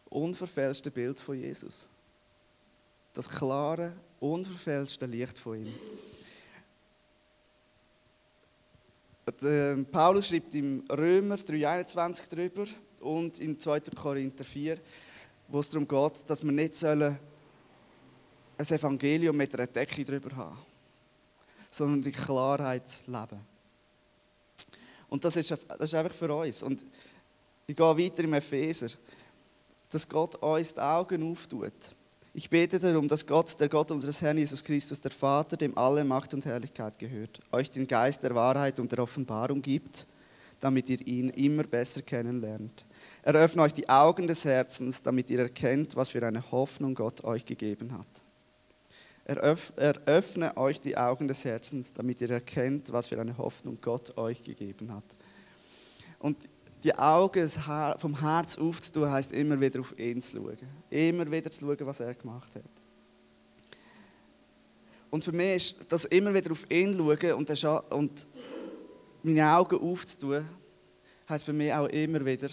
unverfälschte 0.09 0.91
Bild 0.91 1.19
von 1.19 1.39
Jesus. 1.39 1.89
Das 3.13 3.29
klare, 3.29 3.93
unverfälschte 4.21 5.07
Licht 5.07 5.39
von 5.39 5.67
ihm. 5.67 5.75
Ähm, 9.43 9.87
Paulus 9.87 10.29
schreibt 10.29 10.55
im 10.55 10.85
Römer 10.91 11.37
3,21 11.37 12.29
darüber 12.31 12.67
und 13.01 13.39
im 13.41 13.59
2. 13.59 13.81
Korinther 13.97 14.45
4, 14.45 14.79
wo 15.49 15.61
es 15.61 15.71
darum 15.71 15.89
geht, 15.89 16.29
dass 16.29 16.43
wir 16.43 16.53
nicht 16.53 16.77
sollen 16.77 17.19
ein 18.57 18.67
Evangelium 18.67 19.37
mit 19.37 19.55
einer 19.55 19.67
Decke 19.67 20.05
drüber 20.05 20.37
haben, 20.37 20.59
sondern 21.71 22.03
die 22.03 22.13
Klarheit 22.13 22.85
leben. 23.07 23.41
Und 25.09 25.25
das 25.25 25.37
ist, 25.37 25.51
das 25.51 25.81
ist 25.81 25.95
einfach 25.95 26.15
für 26.15 26.33
uns. 26.35 26.63
Und 26.63 26.85
ich 27.67 27.77
gehe 27.77 27.99
weiter 27.99 28.25
im 28.25 28.35
Epheser, 28.35 28.89
dass 29.91 30.09
Gott 30.09 30.37
uns 30.37 30.75
die 30.75 30.81
Augen 30.81 31.31
auftut. 31.31 31.95
Ich 32.37 32.51
bete 32.51 32.81
darum, 32.81 33.07
dass 33.07 33.25
Gott, 33.25 33.59
der 33.61 33.69
Gott 33.69 33.93
unseres 33.93 34.21
Herrn 34.21 34.39
Jesus 34.39 34.65
Christus, 34.65 35.01
der 35.01 35.13
Vater, 35.13 35.57
dem 35.57 35.79
alle 35.79 36.03
Macht 36.05 36.35
und 36.35 36.45
Herrlichkeit 36.45 36.99
gehört, 36.99 37.41
euch 37.53 37.71
den 37.71 37.87
Geist 37.87 38.25
der 38.25 38.35
Wahrheit 38.35 38.81
und 38.81 38.91
der 38.91 38.99
Offenbarung 38.99 39.63
gibt, 39.63 40.07
damit 40.59 40.89
ihr 40.89 41.07
ihn 41.07 41.31
immer 41.31 41.63
besser 41.63 42.03
kennenlernt. 42.03 42.85
Eröffne 43.23 43.63
euch 43.63 43.73
die 43.73 43.89
Augen 43.89 44.27
des 44.27 44.45
Herzens, 44.45 45.01
damit 45.01 45.31
ihr 45.31 45.39
erkennt, 45.39 45.95
was 45.95 46.09
für 46.09 46.27
eine 46.27 46.51
Hoffnung 46.51 46.95
Gott 46.97 47.23
euch 47.23 47.45
gegeben 47.45 47.93
hat. 47.93 48.07
Eröffne 49.27 50.57
euch 50.57 50.81
die 50.81 50.97
Augen 50.97 51.29
des 51.29 51.45
Herzens, 51.45 51.93
damit 51.93 52.21
ihr 52.21 52.31
erkennt, 52.31 52.93
was 52.93 53.07
für 53.07 53.21
eine 53.21 53.39
Hoffnung 53.39 53.79
Gott 53.81 54.19
euch 54.19 54.43
gegeben 54.43 54.93
hat. 54.93 55.05
Und 56.19 56.37
die 56.85 56.95
Augen 56.95 57.49
vom 57.97 58.21
Herz 58.21 58.59
aufzutun, 58.59 59.11
heißt 59.11 59.33
immer 59.33 59.59
wieder 59.59 59.81
auf 59.81 59.99
ihn 59.99 60.21
zu 60.21 60.37
schauen. 60.37 60.59
Immer 60.91 61.31
wieder 61.31 61.51
zu 61.51 61.65
schauen, 61.65 61.87
was 61.87 62.01
er 62.01 62.15
gemacht 62.15 62.55
hat. 62.55 62.63
Und 65.11 65.25
für 65.25 65.33
mich 65.33 65.57
ist 65.57 65.77
das 65.89 66.05
immer 66.07 66.35
wieder 66.35 66.53
auf 66.53 66.71
ihn 66.71 66.93
schauen 66.95 67.33
und, 67.35 67.65
und 67.91 68.27
meine 69.23 69.51
Augen 69.51 69.79
aufzutun, 69.79 70.47
heißt 71.29 71.45
für 71.45 71.53
mich 71.55 71.73
auch 71.73 71.87
immer 71.87 72.25
wieder, 72.25 72.49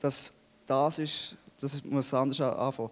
dass 0.00 0.32
das 0.66 0.98
ist, 0.98 1.36
das 1.60 1.84
muss 1.84 2.12
anders 2.12 2.40
anfangen. 2.40 2.90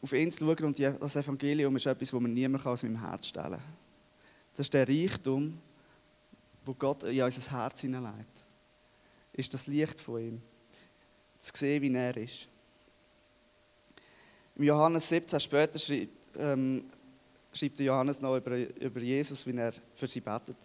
Auf 0.00 0.12
ihn 0.12 0.32
zu 0.32 0.44
schauen 0.44 0.64
und 0.64 0.78
das 0.78 1.16
Evangelium 1.16 1.76
ist 1.76 1.86
etwas, 1.86 2.10
das 2.10 2.20
man 2.20 2.32
niemand 2.32 2.64
aus 2.64 2.82
meinem 2.82 3.00
Herz 3.00 3.26
stellen 3.26 3.50
kann. 3.50 3.76
Das 4.52 4.66
ist 4.66 4.74
der 4.74 4.88
Reichtum, 4.88 5.58
wo 6.66 6.74
Gott 6.74 7.04
in 7.04 7.22
unser 7.22 7.50
Herz 7.50 7.80
hineinlegt, 7.80 8.44
ist 9.32 9.54
das 9.54 9.66
Licht 9.66 10.00
von 10.00 10.20
ihm. 10.20 10.42
Zu 11.38 11.52
sehen, 11.54 11.82
wie 11.82 11.94
er 11.94 12.16
ist. 12.16 12.48
Im 14.56 14.64
Johannes 14.64 15.08
17 15.08 15.38
später 15.38 15.78
schreibt, 15.78 16.36
ähm, 16.36 16.90
schreibt 17.52 17.78
Johannes 17.78 18.20
noch 18.20 18.36
über, 18.36 18.56
über 18.80 19.00
Jesus, 19.00 19.46
wie 19.46 19.56
er 19.56 19.72
für 19.94 20.06
sie 20.06 20.20
betet. 20.20 20.56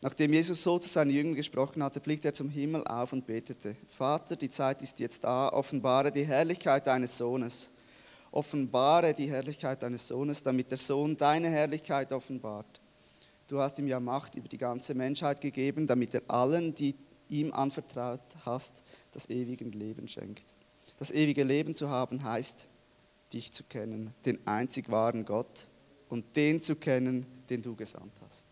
Nachdem 0.00 0.32
Jesus 0.32 0.62
so 0.62 0.78
zu 0.78 0.88
seinen 0.88 1.10
Jüngern 1.10 1.34
gesprochen 1.34 1.82
hatte, 1.82 2.00
blickte 2.00 2.28
er 2.28 2.34
zum 2.34 2.48
Himmel 2.48 2.84
auf 2.86 3.12
und 3.12 3.26
betete: 3.26 3.76
Vater, 3.88 4.36
die 4.36 4.50
Zeit 4.50 4.80
ist 4.82 5.00
jetzt 5.00 5.24
da, 5.24 5.48
offenbare 5.48 6.12
die 6.12 6.24
Herrlichkeit 6.24 6.86
deines 6.86 7.16
Sohnes. 7.16 7.70
Offenbare 8.30 9.14
die 9.14 9.30
Herrlichkeit 9.30 9.82
deines 9.82 10.06
Sohnes, 10.06 10.42
damit 10.42 10.70
der 10.70 10.78
Sohn 10.78 11.16
deine 11.16 11.48
Herrlichkeit 11.48 12.12
offenbart. 12.12 12.80
Du 13.48 13.60
hast 13.60 13.78
ihm 13.78 13.86
ja 13.86 14.00
Macht 14.00 14.34
über 14.34 14.48
die 14.48 14.58
ganze 14.58 14.94
Menschheit 14.94 15.40
gegeben, 15.40 15.86
damit 15.86 16.14
er 16.14 16.22
allen, 16.28 16.74
die 16.74 16.96
ihm 17.28 17.52
anvertraut 17.52 18.20
hast, 18.44 18.82
das 19.12 19.28
ewige 19.30 19.64
Leben 19.64 20.08
schenkt. 20.08 20.46
Das 20.98 21.10
ewige 21.10 21.44
Leben 21.44 21.74
zu 21.74 21.88
haben 21.88 22.24
heißt, 22.24 22.68
dich 23.32 23.52
zu 23.52 23.64
kennen, 23.64 24.14
den 24.24 24.44
einzig 24.46 24.90
wahren 24.90 25.24
Gott 25.24 25.68
und 26.08 26.36
den 26.36 26.60
zu 26.60 26.76
kennen, 26.76 27.26
den 27.50 27.62
du 27.62 27.74
gesandt 27.76 28.14
hast. 28.26 28.46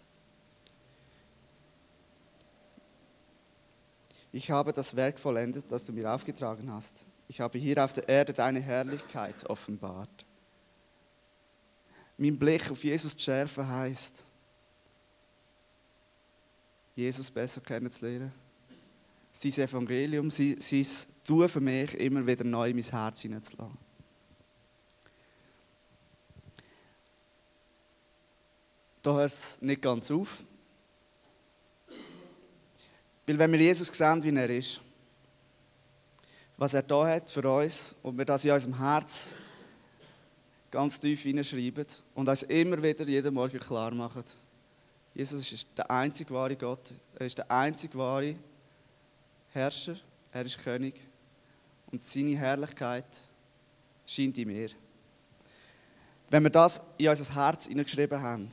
Ich 4.33 4.51
habe 4.51 4.73
das 4.73 4.97
Werk 4.97 5.21
vollendet, 5.21 5.71
das 5.71 5.85
du 5.85 5.93
mir 5.93 6.13
aufgetragen 6.13 6.73
hast. 6.73 7.07
Ich 7.29 7.41
habe 7.41 7.57
hier 7.57 7.83
auf 7.85 7.93
der 7.93 8.09
Erde 8.09 8.33
deine 8.33 8.61
Herrlichkeit 8.61 9.49
offenbart. 9.49 10.27
Mein 12.17 12.39
Blick 12.39 12.71
auf 12.71 12.83
Jesus 12.83 13.15
schärfen 13.17 13.67
heißt, 13.67 14.25
Jesus 16.95 17.31
besser 17.31 17.61
kennenzulernen. 17.61 18.33
Sein 19.33 19.53
Evangelium, 19.53 20.31
sein, 20.31 20.57
sein 20.61 20.87
Tun 21.27 21.49
für 21.49 21.61
mich 21.61 21.95
immer 21.95 22.27
wieder 22.27 22.45
neu 22.45 22.71
in 22.71 22.77
mein 22.77 22.85
Herz 22.85 23.23
hineinzulassen. 23.23 23.79
Da 29.03 29.13
hört 29.13 29.31
es 29.31 29.59
nicht 29.61 29.83
ganz 29.83 30.11
auf. 30.11 30.43
Weil 33.27 33.39
wenn 33.39 33.53
wir 33.53 33.61
Jesus 33.61 33.89
sehen, 33.89 34.23
wie 34.23 34.35
er 34.35 34.51
ist, 34.51 34.81
was 36.57 36.75
er 36.75 36.83
da 36.83 37.07
hat 37.07 37.29
für 37.29 37.49
uns 37.49 37.97
und 38.03 38.17
wir 38.17 38.25
das 38.25 38.45
in 38.45 38.53
unserem 38.53 38.79
Herz 38.79 39.35
ganz 40.71 41.01
tief 41.01 41.23
hineinschreiben 41.23 41.87
und 42.15 42.29
uns 42.29 42.43
immer 42.45 42.83
wieder 42.83 43.05
jeden 43.07 43.35
Morgen 43.35 43.59
klar 43.59 43.93
machen, 43.93 44.25
Jesus 45.15 45.53
ist 45.53 45.69
der 45.77 45.89
einzige 45.91 46.35
wahre 46.35 46.57
Gott. 46.57 46.93
Er 47.15 47.27
ist 47.27 47.39
der 47.39 47.51
einzige 47.51 47.97
wahre 47.97 48.35
Herrscher. 49.53 49.97
Er 50.33 50.45
ist 50.45 50.63
König. 50.63 51.01
Und 51.93 52.03
seine 52.03 52.37
Herrlichkeit 52.37 53.07
scheint 54.05 54.37
in 54.39 54.49
mir. 54.49 54.71
Wenn 56.29 56.43
wir 56.43 56.51
das 56.51 56.81
in 56.99 57.09
unser 57.09 57.33
Herz 57.33 57.67
hineingeschrieben 57.67 58.21
haben, 58.21 58.51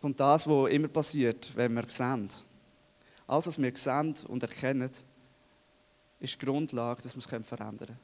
kommt 0.00 0.20
das, 0.20 0.46
was 0.46 0.70
immer 0.70 0.88
passiert, 0.88 1.50
wenn 1.56 1.74
wir 1.74 1.88
sehen. 1.88 2.28
Alles, 3.26 3.46
was 3.48 3.60
wir 3.60 3.76
sehen 3.76 4.14
und 4.28 4.42
erkennen, 4.42 4.90
ist 6.20 6.40
die 6.40 6.46
Grundlage, 6.46 7.02
dass 7.02 7.16
wir 7.16 7.20
es 7.20 7.26
verändern 7.26 7.78
können. 7.78 7.98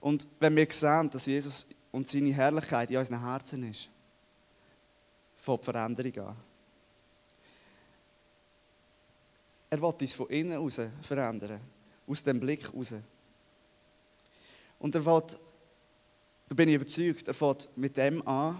Und 0.00 0.28
wenn 0.38 0.54
wir 0.54 0.68
sehen, 0.70 1.10
dass 1.10 1.26
Jesus 1.26 1.66
und 1.90 2.06
seine 2.06 2.32
Herrlichkeit 2.32 2.90
in 2.90 2.98
unseren 2.98 3.20
Herzen 3.20 3.68
ist, 3.68 3.90
von 5.44 5.56
der 5.56 5.64
Veränderung 5.64 6.28
an. 6.28 6.36
Er 9.68 9.80
will 9.80 9.94
uns 10.00 10.14
von 10.14 10.28
innen 10.30 10.52
heraus 10.52 10.80
verändern, 11.02 11.60
aus 12.06 12.22
dem 12.22 12.40
Blick 12.40 12.62
heraus. 12.62 12.94
Und 14.78 14.94
er 14.94 15.04
will, 15.04 15.22
da 16.48 16.54
bin 16.54 16.70
ich 16.70 16.76
überzeugt, 16.76 17.28
er 17.28 17.34
fängt 17.34 17.68
mit 17.76 17.94
dem 17.96 18.26
an, 18.26 18.56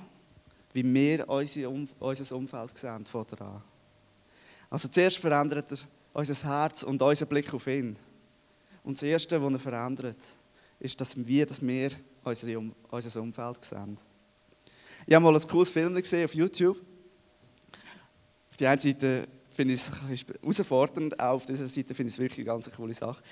wie 0.75 0.85
wir 0.85 1.27
unser 1.27 1.71
Umfeld 2.37 2.77
sehen, 2.77 3.07
von 3.07 3.27
er 3.31 3.41
an. 3.41 3.63
Also 4.69 4.89
zuerst 4.89 5.19
verändert 5.19 5.73
er 5.73 5.79
unser 6.13 6.49
Herz 6.49 6.83
und 6.83 7.01
unseren 7.01 7.29
Blick 7.29 7.55
auf 7.55 7.67
ihn. 7.67 7.97
Und 8.83 8.99
das 8.99 9.05
Erste, 9.05 9.43
was 9.43 9.53
er 9.53 9.59
verändert, 9.59 10.19
ist, 10.81 11.01
dass 11.01 11.17
wir, 11.17 11.47
dass 11.47 11.63
wir 11.63 11.93
unser 12.91 13.23
Umfeld 13.23 13.65
sehen. 13.65 13.97
Ich 15.07 15.15
habe 15.15 15.23
mal 15.23 15.35
ein 15.35 15.49
cooles 15.49 15.69
Film 15.69 15.95
gesehen 15.95 16.25
auf 16.25 16.35
YouTube. 16.35 16.79
Auf 18.51 18.57
der 18.57 18.71
einen 18.71 18.81
Seite 18.81 19.29
finde 19.51 19.75
ich 19.75 19.87
es 19.87 20.27
herausfordernd, 20.43 21.21
auch 21.21 21.35
auf 21.35 21.47
dieser 21.47 21.69
Seite 21.69 21.95
finde 21.95 22.09
ich 22.09 22.15
es 22.15 22.19
wirklich 22.19 22.39
eine 22.39 22.57
ganz 22.57 22.71
coole 22.75 22.95
Sache. 22.95 23.23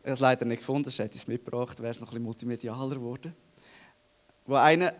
Ich 0.00 0.04
habe 0.04 0.12
es 0.12 0.20
leider 0.20 0.44
nicht 0.44 0.58
gefunden, 0.58 0.84
sonst 0.84 0.98
hätte 0.98 1.16
ich 1.16 1.22
es 1.22 1.26
mitgebracht, 1.28 1.80
wäre 1.80 1.90
es 1.90 2.00
noch 2.00 2.08
ein 2.08 2.10
bisschen 2.10 2.24
multimedialer 2.24 2.96
geworden. 2.96 3.34
Wo 4.46 4.56
einer 4.56 4.92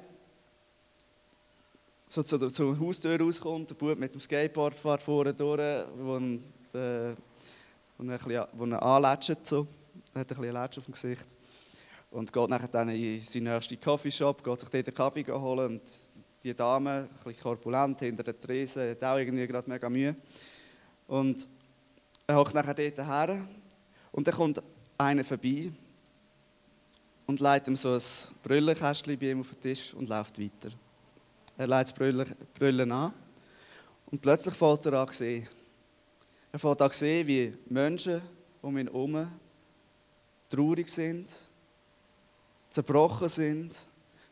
so 2.09 2.23
zur, 2.23 2.51
zur 2.51 2.79
Haustür 2.81 3.21
rauskommt, 3.21 3.71
der 3.71 3.75
Bub 3.75 3.99
mit 3.99 4.15
dem 4.15 4.21
Skateboard 4.21 4.75
fährt 4.75 5.03
vorne 5.03 5.35
durch, 5.35 5.87
wo 5.99 6.17
ein, 6.17 6.43
äh, 6.75 7.15
anlätscht, 8.79 9.47
so. 9.47 9.67
Er 10.15 10.21
hat 10.23 10.33
ein 10.33 10.37
bisschen 10.39 10.53
Lätsch 10.55 10.79
auf 10.79 10.85
dem 10.87 10.93
Gesicht. 10.93 11.27
Und 12.11 12.33
geht 12.33 12.49
nachher 12.49 12.69
dann 12.69 12.89
in 12.89 13.21
seinen 13.21 13.55
nächsten 13.55 13.79
Coffeeshop, 13.79 14.43
geht 14.43 14.61
sich 14.61 14.69
dort 14.69 14.87
einen 14.87 14.95
Kaffee 14.95 15.33
holen 15.33 15.81
und 15.81 15.83
die 16.43 16.55
Dame, 16.55 16.91
ein 16.91 17.09
bisschen 17.09 17.43
korpulent, 17.43 18.01
hinter 18.01 18.23
der 18.23 18.41
Tresen, 18.41 18.91
hat 18.91 19.05
auch 19.05 19.19
irgendwie 19.19 19.47
gerade 19.47 19.69
mega 19.69 19.89
Mühe. 19.89 20.17
Und 21.07 21.47
er 22.27 22.37
hockt 22.37 22.55
nachher 22.55 22.75
dort 22.75 22.99
her 22.99 23.47
und 24.13 24.27
dann 24.27 24.35
kommt 24.35 24.63
einer 24.99 25.25
vorbei 25.25 25.71
und 27.27 27.41
legt 27.41 27.69
ihm 27.69 27.77
so 27.77 27.95
ein 27.95 28.03
Brüllenkästchen 28.43 29.19
bei 29.19 29.31
ihm 29.31 29.41
auf 29.41 29.51
den 29.51 29.61
Tisch 29.61 29.95
und 29.95 30.09
läuft 30.09 30.41
weiter. 30.41 30.75
Er 31.57 31.67
legt 31.67 31.91
das 31.91 32.27
Brüllen 32.55 32.93
an 32.93 33.13
und 34.11 34.21
plötzlich 34.21 34.55
fällt 34.55 34.87
er 34.87 34.95
an 34.95 35.13
sehen. 35.13 35.49
Er 36.53 36.59
fällt 36.59 36.83
an 36.83 36.91
sehen, 36.91 37.27
wie 37.27 37.55
Menschen 37.69 38.21
um 38.63 38.77
ihn 38.79 38.87
herum 38.87 39.31
traurig 40.49 40.89
sind, 40.89 41.29
zerbrochen 42.71 43.29
sind, 43.29 43.77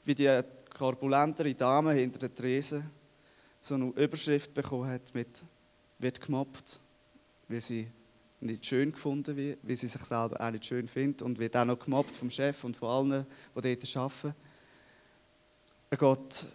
wie 0.04 0.14
die 0.14 0.40
korpulentere 0.76 1.54
Dame 1.54 1.92
hinter 1.92 2.20
der 2.20 2.34
Tresen 2.34 2.90
so 3.60 3.74
eine 3.74 3.90
Überschrift 3.90 4.54
bekommen 4.54 4.90
hat 4.90 5.14
mit 5.14 5.44
«Wird 5.98 6.20
gemobbt», 6.20 6.80
weil 7.48 7.60
sie 7.60 7.90
nicht 8.40 8.64
schön 8.64 8.92
gefunden 8.92 9.36
wird, 9.36 9.58
weil 9.62 9.76
sie 9.76 9.88
sich 9.88 10.02
selber 10.02 10.40
auch 10.40 10.50
nicht 10.50 10.64
schön 10.64 10.86
findet 10.86 11.22
und 11.22 11.38
wird 11.38 11.56
auch 11.56 11.64
noch 11.64 11.78
gemobbt 11.78 12.14
vom 12.14 12.30
Chef 12.30 12.62
und 12.64 12.76
von 12.76 13.12
allen, 13.12 13.26
die 13.56 13.76
dort 13.76 13.96
arbeiten. 13.96 14.34
Er 15.90 15.96
geht, 15.96 16.46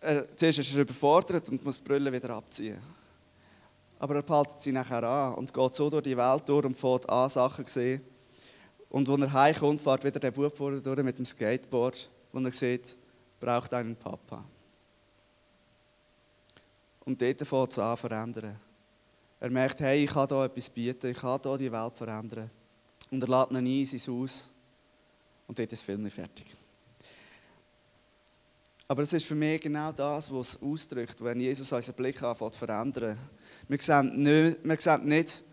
er, 0.00 0.36
zuerst 0.36 0.58
ist 0.60 0.74
er 0.74 0.82
überfordert 0.82 1.48
und 1.48 1.64
muss 1.64 1.78
die 1.78 1.84
Brille 1.84 2.12
wieder 2.12 2.30
abziehen. 2.30 2.78
Aber 3.98 4.16
er 4.16 4.22
behaltet 4.22 4.60
sie 4.60 4.70
nachher 4.70 5.02
an 5.02 5.34
und 5.34 5.52
geht 5.52 5.74
so 5.74 5.90
durch 5.90 6.04
die 6.04 6.16
Welt 6.16 6.48
durch 6.48 6.64
und 6.64 6.78
fährt 6.78 7.08
an 7.08 7.28
Sachen 7.28 7.66
sehen. 7.66 8.00
Und 8.90 9.08
als 9.08 9.20
er 9.20 9.32
heimkommt, 9.32 9.82
fährt 9.82 10.04
wieder 10.04 10.20
der 10.20 10.30
Bub 10.30 10.56
vor 10.56 10.72
durch 10.72 11.02
mit 11.02 11.18
dem 11.18 11.26
Skateboard, 11.26 12.10
wo 12.32 12.40
er 12.40 12.52
sieht, 12.52 12.96
braucht 13.38 13.72
einen 13.74 13.96
Papa. 13.96 14.44
Und 17.04 17.20
dort 17.20 17.46
fängt 17.46 17.72
es 17.72 17.78
an 17.78 17.96
verändern. 17.96 18.60
Er 19.40 19.50
merkt, 19.50 19.80
hey, 19.80 20.04
ich 20.04 20.10
kann 20.10 20.28
hier 20.28 20.44
etwas 20.44 20.68
bieten, 20.68 21.10
ich 21.10 21.18
kann 21.18 21.40
hier 21.42 21.58
die 21.58 21.72
Welt 21.72 21.96
verändern. 21.96 22.50
Und 23.10 23.22
er 23.22 23.28
lädt 23.28 23.50
ihn 23.50 23.56
ein 23.56 23.66
in 23.66 23.86
sein 23.86 24.14
Haus. 24.14 24.50
Und 25.46 25.58
dort 25.58 25.72
ist 25.72 25.80
das 25.80 25.86
Film 25.86 26.02
nicht 26.02 26.14
fertig. 26.14 26.46
Aber 28.90 29.02
es 29.02 29.12
ist 29.12 29.26
für 29.26 29.34
mich 29.34 29.60
genau 29.60 29.92
das, 29.92 30.32
was 30.32 30.54
es 30.54 30.62
ausdrückt, 30.62 31.22
wenn 31.22 31.40
Jesus 31.40 31.70
unseren 31.70 31.94
Blick 31.94 32.22
anfängt 32.22 32.54
zu 32.54 32.58
verändern. 32.58 33.18
Wir 33.68 33.78
sehen 33.80 34.22
nicht, 34.22 34.64
wir 34.64 34.80
sehen 34.80 35.04
nicht 35.06 35.44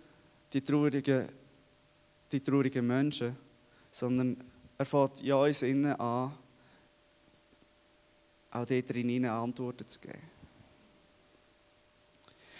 die, 0.53 0.61
traurigen, 0.61 1.27
die 2.39 2.43
traurigen 2.43 2.85
Menschen, 2.85 3.35
sondern 3.91 4.37
er 4.77 4.85
fängt 4.85 5.21
in 5.21 5.33
uns 5.33 5.61
innen 5.61 5.93
an, 5.93 6.33
auch 8.51 8.65
dort 8.65 8.91
hinein 8.91 9.25
Antworten 9.25 9.87
zu 9.87 9.99
geben. 9.99 10.21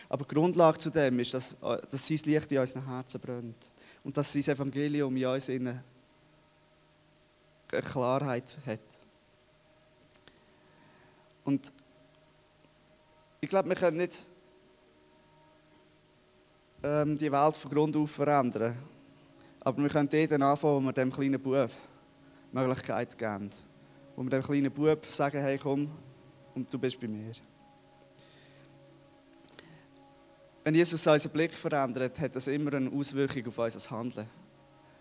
Aber 0.07 0.23
die 0.23 0.33
Grundlage 0.33 0.77
zu 0.77 0.89
dem 0.89 1.19
ist, 1.19 1.33
dass, 1.33 1.57
dass 1.59 2.07
sein 2.07 2.19
Licht 2.25 2.51
in 2.51 2.59
unseren 2.59 2.85
Herzen 2.85 3.19
brennt. 3.19 3.71
Und 4.03 4.15
dass 4.15 4.31
sein 4.31 4.43
Evangelium 4.43 5.15
in 5.17 5.25
uns 5.25 5.49
eine 5.49 5.83
Klarheit 7.67 8.57
hat. 8.65 8.79
Und 11.43 11.73
ich 13.41 13.49
glaube, 13.49 13.69
wir 13.69 13.75
können 13.75 13.97
nicht 13.97 14.25
ähm, 16.83 17.17
die 17.17 17.31
Welt 17.31 17.57
von 17.57 17.71
Grund 17.71 17.95
auf 17.97 18.11
verändern. 18.11 18.77
Aber 19.65 19.81
wir 19.81 19.89
können 19.89 20.07
dort 20.07 20.31
anfangen, 20.31 20.75
wo 20.75 20.79
wir 20.79 20.93
dem 20.93 21.11
kleinen 21.11 21.41
Bub 21.41 21.71
Möglichkeit 22.51 23.17
geben 23.17 23.49
wo 24.15 24.23
wir 24.23 24.29
dem 24.29 24.43
kleinen 24.43 24.71
Bub 24.71 25.05
sagen, 25.05 25.41
hey 25.41 25.57
komm, 25.57 25.89
und 26.53 26.71
du 26.71 26.79
bist 26.79 26.97
bei 26.99 27.07
mir. 27.07 27.33
Wenn 30.63 30.75
Jesus 30.75 31.05
unseren 31.05 31.31
Blick 31.31 31.53
verändert, 31.53 32.19
hat 32.19 32.35
das 32.35 32.47
immer 32.47 32.73
eine 32.73 32.89
Auswirkung 32.89 33.47
auf 33.47 33.57
unser 33.57 33.91
Handeln. 33.91 34.27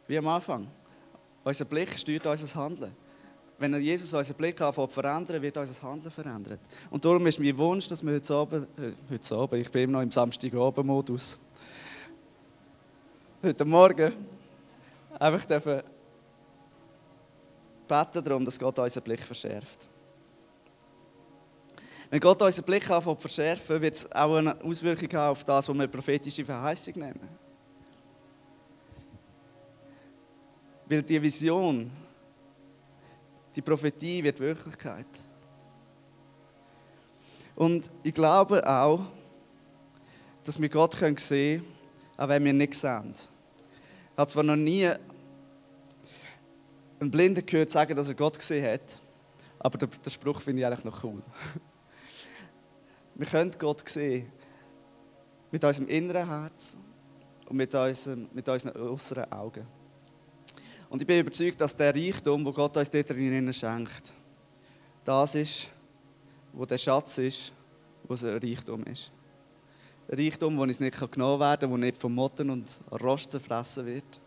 Wie 0.09 0.18
am 0.18 0.27
Anfang. 0.27 0.66
Unser 1.44 1.64
Blick 1.66 1.90
steuert 1.96 2.27
unser 2.27 2.55
Handeln. 2.61 2.92
Wenn 3.59 3.81
Jesus 3.81 4.12
unseren 4.12 4.37
Blick 4.37 4.61
anfängt 4.61 4.90
zu 4.90 4.94
verändern, 4.94 5.40
wird 5.40 5.57
unser 5.57 5.83
Handeln 5.83 6.11
verändert. 6.11 6.61
Und 6.90 7.05
darum 7.05 7.24
ist 7.27 7.38
mein 7.38 7.57
Wunsch, 7.57 7.87
dass 7.87 8.03
wir 8.03 8.14
heute 8.14 8.35
Abend, 8.35 8.68
äh, 8.79 8.92
heute 9.11 9.37
Abend, 9.37 9.61
ich 9.61 9.70
bin 9.70 9.83
immer 9.83 9.92
noch 9.92 10.03
im 10.03 10.11
Samstagabend-Modus, 10.11 11.38
heute 13.42 13.64
Morgen 13.64 14.12
einfach 15.18 15.44
dürfen 15.44 15.83
beten 17.87 18.24
darum, 18.24 18.44
dass 18.44 18.59
Gott 18.59 18.79
unseren 18.79 19.03
Blick 19.03 19.20
verschärft. 19.20 19.88
Wenn 22.11 22.20
Gott 22.20 22.40
unseren 22.42 22.64
Blick 22.64 22.88
anfängt 22.90 23.20
verschärfen, 23.20 23.81
wird 23.81 23.96
es 23.96 24.12
auch 24.12 24.37
eine 24.37 24.61
Auswirkung 24.62 25.09
haben 25.12 25.33
auf 25.33 25.44
das, 25.44 25.68
was 25.68 25.77
wir 25.77 25.88
prophetische 25.88 26.44
Verheißung 26.44 26.94
nennen. 26.96 27.29
Weil 30.87 31.03
die 31.03 31.20
Vision, 31.22 31.90
die 33.57 33.62
Prophetie 33.62 34.22
wird 34.22 34.38
Wirklichkeit. 34.38 35.07
Und 37.57 37.90
ich 38.03 38.12
glaube 38.12 38.66
auch, 38.68 39.00
dass 40.44 40.61
wir 40.61 40.68
Gott 40.68 40.94
sehen 40.94 41.16
können, 41.16 41.64
auch 42.16 42.29
wenn 42.29 42.44
wir 42.44 42.53
nicht 42.53 42.74
sehen. 42.74 43.14
Ich 44.14 44.18
habe 44.18 44.31
zwar 44.31 44.44
noch 44.44 44.55
nie 44.55 44.88
einen 47.00 47.11
Blinden 47.11 47.44
gehört 47.44 47.70
sagen, 47.70 47.96
dass 47.96 48.07
er 48.07 48.14
Gott 48.14 48.38
gesehen 48.38 48.64
hat. 48.64 49.03
Aber 49.59 49.77
den, 49.77 49.90
den 49.90 50.11
Spruch 50.11 50.40
finde 50.40 50.62
ich 50.62 50.66
eigentlich 50.66 50.85
noch 50.85 51.03
cool. 51.03 51.20
Wir 53.16 53.27
können 53.27 53.53
Gott 53.59 53.88
sehen. 53.88 54.31
Mit 55.50 55.64
unserem 55.64 55.88
inneren 55.88 56.29
Herz 56.29 56.77
und 57.46 57.57
mit, 57.57 57.74
unserem, 57.74 58.29
mit 58.33 58.48
unseren 58.48 58.77
äußeren 58.77 59.33
Augen. 59.33 59.66
Und 60.88 61.00
ich 61.00 61.09
bin 61.09 61.18
überzeugt, 61.18 61.61
dass 61.61 61.77
der 61.77 61.92
Reichtum, 61.92 62.46
wo 62.46 62.53
Gott 62.53 62.77
uns 62.77 62.90
dort 62.90 63.11
drinnen 63.11 63.53
schenkt, 63.53 64.12
das 65.05 65.35
ist, 65.35 65.70
wo 66.53 66.64
der 66.64 66.79
Schatz 66.79 67.18
ist, 67.18 67.53
wo 68.05 68.14
es 68.14 68.22
ein 68.22 68.38
Reichtum 68.38 68.85
ist. 68.85 69.11
Reichtum, 70.09 70.59
uns 70.59 70.81
nicht 70.81 71.12
genommen 71.12 71.40
werden 71.40 71.61
kann, 71.61 71.71
wo 71.71 71.77
nicht 71.77 71.97
von 71.97 72.14
Motten 72.14 72.51
und 72.51 72.81
Rost 73.01 73.31
zerfressen 73.31 73.87
wird 73.87 74.21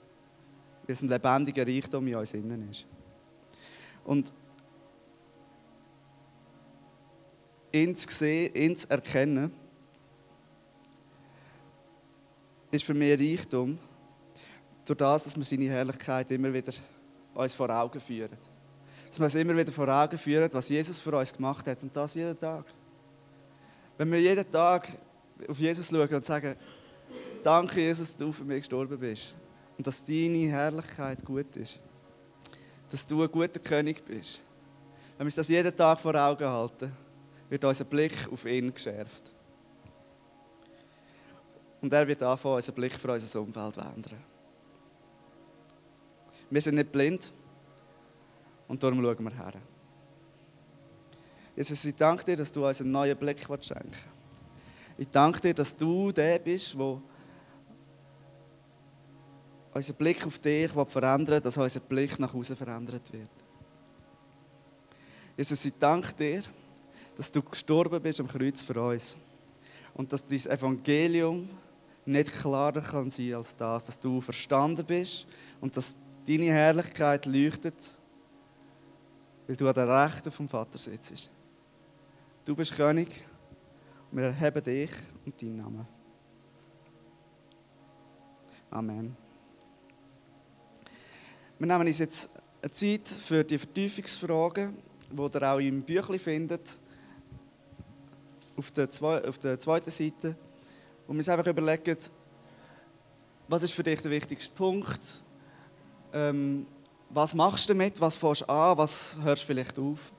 weil 0.88 0.94
es 0.94 1.02
ein 1.02 1.10
lebendiger 1.10 1.68
Reichtum 1.68 2.08
in 2.08 2.16
uns 2.16 2.34
innen 2.34 2.70
ist. 2.70 2.86
Und 4.06 4.32
ihn 7.74 7.94
zu 7.94 8.10
sehen, 8.10 8.56
ihn 8.56 8.78
erkennen, 8.88 9.52
ist 12.72 12.86
für 12.86 12.94
mich 12.94 13.20
Reichtum, 13.20 13.78
durch 14.86 14.98
das, 14.98 15.26
dass 15.26 15.36
wir 15.36 15.44
seine 15.44 15.66
Herrlichkeit 15.66 16.32
immer 16.32 16.54
wieder 16.54 16.72
uns 17.34 17.54
vor 17.54 17.70
Augen 17.70 18.00
führen. 18.00 18.38
Dass 19.10 19.20
wir 19.20 19.26
uns 19.26 19.36
immer 19.36 19.58
wieder 19.58 19.72
vor 19.74 19.90
Augen 19.90 20.18
führen, 20.18 20.50
was 20.54 20.70
Jesus 20.70 21.00
für 21.00 21.18
uns 21.18 21.34
gemacht 21.34 21.68
hat 21.68 21.84
und 21.84 21.94
das 21.96 22.16
jeden 22.16 22.40
Tag. 22.40 22.64
Wenn 23.98 24.10
wir 24.10 24.22
jeden 24.22 24.50
Tag 24.50 24.98
auf 25.48 25.60
Jesus 25.60 25.88
schauen 25.88 26.08
und 26.08 26.26
sagen, 26.26 26.56
danke 27.44 27.82
Jesus, 27.82 28.10
dass 28.10 28.18
du 28.18 28.32
für 28.32 28.44
mich 28.44 28.60
gestorben 28.60 28.98
bist 29.00 29.36
und 29.78 29.86
dass 29.86 30.04
deine 30.04 30.50
Herrlichkeit 30.50 31.24
gut 31.24 31.56
ist. 31.56 31.80
Dass 32.90 33.06
du 33.06 33.24
ein 33.24 33.32
guter 33.32 33.60
König 33.60 34.04
bist. 34.04 34.40
Wenn 35.18 35.26
wir 35.26 35.26
uns 35.26 35.36
das 35.36 35.48
jeden 35.48 35.76
Tag 35.76 36.00
vor 36.00 36.16
Augen 36.16 36.46
halten, 36.46 36.92
wird 37.50 37.64
unser 37.64 37.86
Blick 37.86 38.14
auf 38.32 38.46
ihn 38.46 38.74
geschärft. 38.74 39.34
Und 41.82 41.94
er 41.94 42.08
wird 42.08 42.24
anfangen, 42.24 42.56
unseren 42.56 42.76
Blick 42.76 42.94
für 42.94 43.12
unser 43.12 43.42
Umfeld 43.42 43.76
zu 43.76 43.82
ändern. 43.82 44.24
Wir 46.50 46.62
sind 46.62 46.76
nicht 46.76 46.92
blind 46.92 47.34
und 48.68 48.82
darum 48.82 49.02
schauen 49.02 49.24
wir 49.24 49.32
her. 49.32 49.54
Jesus, 51.56 51.84
ich 51.86 51.96
danke 51.96 52.24
dir, 52.24 52.38
dass 52.38 52.52
du 52.52 52.66
uns 52.66 52.82
einen 52.82 52.92
neuen 52.92 53.18
Blick 53.18 53.40
schenken 53.40 53.84
willst. 53.84 54.08
Ich 54.98 55.10
danke 55.10 55.40
dir, 55.40 55.54
dass 55.54 55.76
du 55.76 56.12
der 56.12 56.40
bist, 56.40 56.74
der 56.74 57.02
unser 59.74 59.94
Blick 59.94 60.26
auf 60.26 60.40
dich 60.40 60.72
verändern 60.72 61.42
dass 61.42 61.58
unser 61.58 61.80
Blick 61.82 62.20
nach 62.20 62.34
außen 62.34 62.56
verändert 62.56 63.14
wird. 63.14 63.30
Jesus, 65.38 65.66
ich 65.66 65.74
danke 65.78 66.14
dir, 66.14 66.42
dass 67.16 67.32
du 67.32 67.44
gestorben 67.44 68.02
bist 68.02 68.20
am 68.20 68.28
Kreuz 68.28 68.62
für 68.64 68.82
uns. 68.82 69.18
Und 69.94 70.12
dass 70.12 70.26
dein 70.26 70.46
Evangelium 70.48 71.48
nicht 72.06 72.32
klarer 72.32 72.82
kann 72.82 73.12
sein 73.12 73.36
als 73.36 73.56
das, 73.56 73.86
dass 73.86 74.00
du 74.00 74.20
verstanden 74.22 74.86
bist 74.86 75.28
und 75.62 75.76
dass 75.78 75.96
deine 76.28 76.46
Herrlichkeit 76.46 77.26
leuchtet, 77.28 77.76
weil 79.46 79.56
du 79.56 79.68
an 79.68 79.74
der 79.76 80.06
Rechten 80.06 80.32
vom 80.32 80.48
Vater 80.48 80.78
sitzt. 80.78 81.30
Du 82.46 82.56
bist 82.56 82.76
König 82.76 83.10
wir 84.12 84.24
erheben 84.24 84.64
dich 84.64 84.92
und 85.26 85.42
deinen 85.42 85.56
Namen. 85.58 85.88
Amen. 88.70 89.16
Wir 91.60 91.68
nehmen 91.68 91.88
uns 91.88 92.00
jetzt 92.00 92.30
eine 92.62 92.72
Zeit 92.72 93.08
für 93.08 93.44
die 93.44 93.58
Vertiefungsfragen, 93.58 94.78
die 95.12 95.22
ihr 95.22 95.54
auch 95.54 95.60
im 95.60 95.82
Büchlein 95.82 96.20
findet, 96.20 96.80
auf 98.56 98.72
der, 98.72 98.90
auf 99.28 99.38
der 99.38 99.60
zweiten 99.60 99.92
Seite, 99.92 100.36
wo 101.06 101.14
wir 101.14 101.20
uns 101.20 101.30
einfach 101.30 101.48
überlegen, 101.48 101.98
was 103.48 103.64
ist 103.64 103.74
für 103.74 103.84
dich 103.84 104.02
der 104.02 104.12
wichtigste 104.12 104.54
Punkt, 104.54 105.24
ähm, 106.14 106.66
was 107.10 107.34
machst 107.34 107.70
du 107.70 107.74
damit, 107.74 108.00
was 108.02 108.16
fährst 108.16 108.42
du 108.42 108.50
an, 108.50 108.78
was 108.78 109.18
hörst 109.22 109.44
du 109.44 109.48
vielleicht 109.48 109.80
auf? 109.80 110.12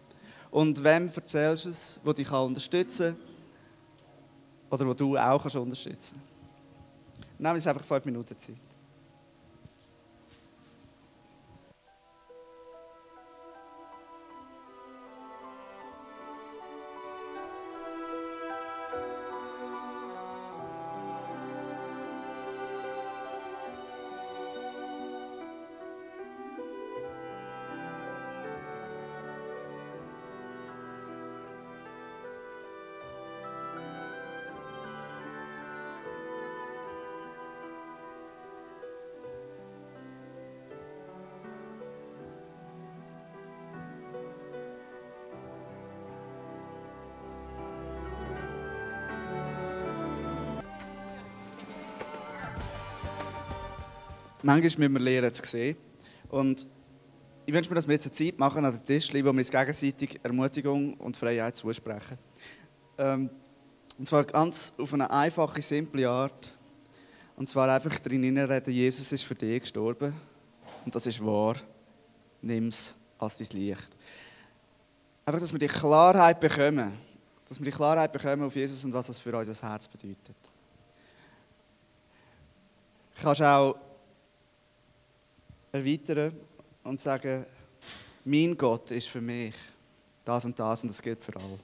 Und 0.50 0.82
wem 0.82 1.10
erzählst 1.14 1.66
du 1.66 1.70
es, 1.70 2.00
der 2.04 2.14
dich 2.14 2.30
unterstützen 2.30 3.16
kann 3.16 3.27
oder 4.70 4.86
wo 4.86 4.94
du 4.94 5.16
auch 5.16 5.40
kannst 5.40 5.56
unterstützen 5.56 6.16
kannst. 6.16 7.38
Nehmen 7.38 7.52
wir 7.52 7.54
uns 7.54 7.66
einfach 7.66 7.84
fünf 7.84 8.04
Minuten 8.04 8.38
Zeit. 8.38 8.67
Manchmal 54.42 54.88
müssen 54.88 54.92
wir 54.92 55.00
lernen 55.00 55.34
zu 55.34 55.44
sehen. 55.44 55.76
Und 56.28 56.66
ich 57.46 57.54
wünsche 57.54 57.70
mir, 57.70 57.76
dass 57.76 57.88
wir 57.88 57.94
jetzt 57.94 58.06
eine 58.06 58.12
Zeit 58.12 58.38
machen 58.38 58.64
an 58.64 58.72
den 58.72 58.84
Tisch, 58.84 59.10
wo 59.12 59.16
wir 59.16 59.30
uns 59.30 59.50
gegenseitig 59.50 60.20
Ermutigung 60.22 60.94
und 60.94 61.16
Freiheit 61.16 61.56
zusprechen. 61.56 62.18
Ähm, 62.98 63.30
und 63.98 64.06
zwar 64.06 64.24
ganz 64.24 64.72
auf 64.78 64.92
eine 64.92 65.10
einfache, 65.10 65.62
simple 65.62 66.08
Art. 66.08 66.52
Und 67.36 67.48
zwar 67.48 67.72
einfach 67.72 67.98
drin 68.00 68.36
reden, 68.36 68.72
Jesus 68.72 69.12
ist 69.12 69.24
für 69.24 69.34
dich 69.34 69.62
gestorben. 69.62 70.12
Und 70.84 70.94
das 70.94 71.06
ist 71.06 71.24
wahr. 71.24 71.56
Nimm 72.42 72.68
es 72.68 72.96
als 73.18 73.36
dein 73.36 73.48
Licht. 73.58 73.88
Einfach, 75.24 75.40
dass 75.40 75.52
wir 75.52 75.58
die 75.58 75.66
Klarheit 75.66 76.40
bekommen. 76.40 76.96
Dass 77.48 77.58
wir 77.58 77.64
die 77.64 77.76
Klarheit 77.76 78.12
bekommen 78.12 78.42
auf 78.42 78.54
Jesus 78.54 78.84
und 78.84 78.92
was 78.92 79.06
das 79.06 79.18
für 79.18 79.36
unser 79.36 79.68
Herz 79.68 79.88
bedeutet. 79.88 80.36
Du 83.16 83.22
kannst 83.22 83.42
auch 83.42 83.76
erweitern 85.72 86.34
und 86.84 87.00
sagen, 87.00 87.46
mein 88.24 88.56
Gott 88.56 88.90
ist 88.90 89.08
für 89.08 89.20
mich 89.20 89.54
das 90.24 90.44
und 90.44 90.58
das 90.58 90.82
und 90.82 90.90
das 90.90 91.00
gilt 91.00 91.22
für 91.22 91.34
alle. 91.36 91.58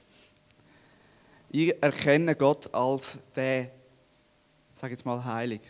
Ich 1.51 1.73
erkenne 1.81 2.35
Gott 2.35 2.73
als 2.73 3.19
der, 3.35 3.71
sage 4.73 4.93
jetzt 4.93 5.05
mal 5.05 5.23
heilig, 5.23 5.61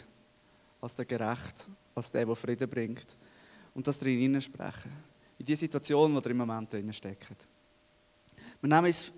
als 0.81 0.95
der 0.95 1.05
gerecht, 1.05 1.67
als 1.93 2.11
der, 2.11 2.25
der 2.25 2.35
Frieden 2.35 2.69
bringt 2.69 3.17
und 3.73 3.85
das 3.85 3.99
drin 3.99 4.19
hineinsprechen. 4.19 4.91
In 5.37 5.45
die 5.45 5.55
Situation, 5.55 6.15
wo 6.15 6.19
ihr 6.19 6.31
im 6.31 6.37
Moment 6.37 6.71
drin 6.71 6.91
steckt. 6.93 7.47
Wir 8.61 8.69
nehmen 8.69 8.85
uns 8.85 9.11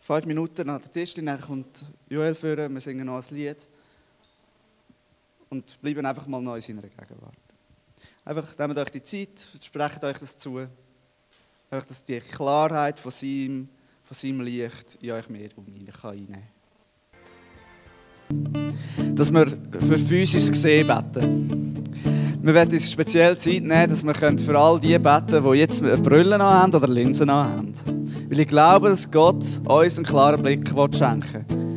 fünf 0.00 0.26
Minuten 0.26 0.68
an 0.68 0.80
den 0.80 0.90
Tisch, 0.90 1.14
dann 1.14 1.40
kommt 1.40 1.84
Joel 2.08 2.34
führen, 2.34 2.72
wir 2.72 2.80
singen 2.80 3.06
noch 3.06 3.22
ein 3.22 3.36
Lied 3.36 3.68
und 5.50 5.80
bleiben 5.80 6.06
einfach 6.06 6.26
mal 6.26 6.40
neu 6.40 6.56
in 6.56 6.62
seiner 6.62 6.82
Gegenwart. 6.82 7.41
Einfach 8.24 8.56
nehmt 8.56 8.78
euch 8.78 8.90
die 8.90 9.02
Zeit, 9.02 9.30
sprecht 9.60 10.04
euch 10.04 10.18
das 10.18 10.36
zu. 10.36 10.58
Einfach, 11.70 11.86
dass 11.86 12.04
die 12.04 12.20
Klarheit 12.20 13.00
von 13.00 13.10
seinem, 13.10 13.68
von 14.04 14.16
seinem 14.16 14.42
Licht 14.42 14.98
in 15.00 15.10
euch 15.10 15.28
mehr 15.28 15.48
reinnehmen 16.02 16.42
kann. 18.30 19.16
Dass 19.16 19.32
wir 19.32 19.46
für 19.46 19.98
physisches 19.98 20.52
Gesehen 20.52 20.86
beten. 20.86 22.38
Wir 22.42 22.54
werden 22.54 22.72
uns 22.72 22.90
speziell 22.90 23.36
Zeit 23.36 23.62
nehmen, 23.62 23.88
dass 23.88 24.04
wir 24.04 24.14
für 24.14 24.58
all 24.58 24.80
die 24.80 24.98
beten 24.98 25.42
die 25.44 25.58
jetzt 25.58 25.82
Brüllen 26.02 26.42
haben 26.42 26.74
oder 26.74 26.88
Linsen 26.88 27.30
haben. 27.30 27.72
Weil 28.28 28.40
ich 28.40 28.48
glaube, 28.48 28.90
dass 28.90 29.10
Gott 29.10 29.44
uns 29.64 29.96
einen 29.96 30.06
klaren 30.06 30.42
Blick 30.42 30.68
schenken 30.68 31.44
will. 31.48 31.71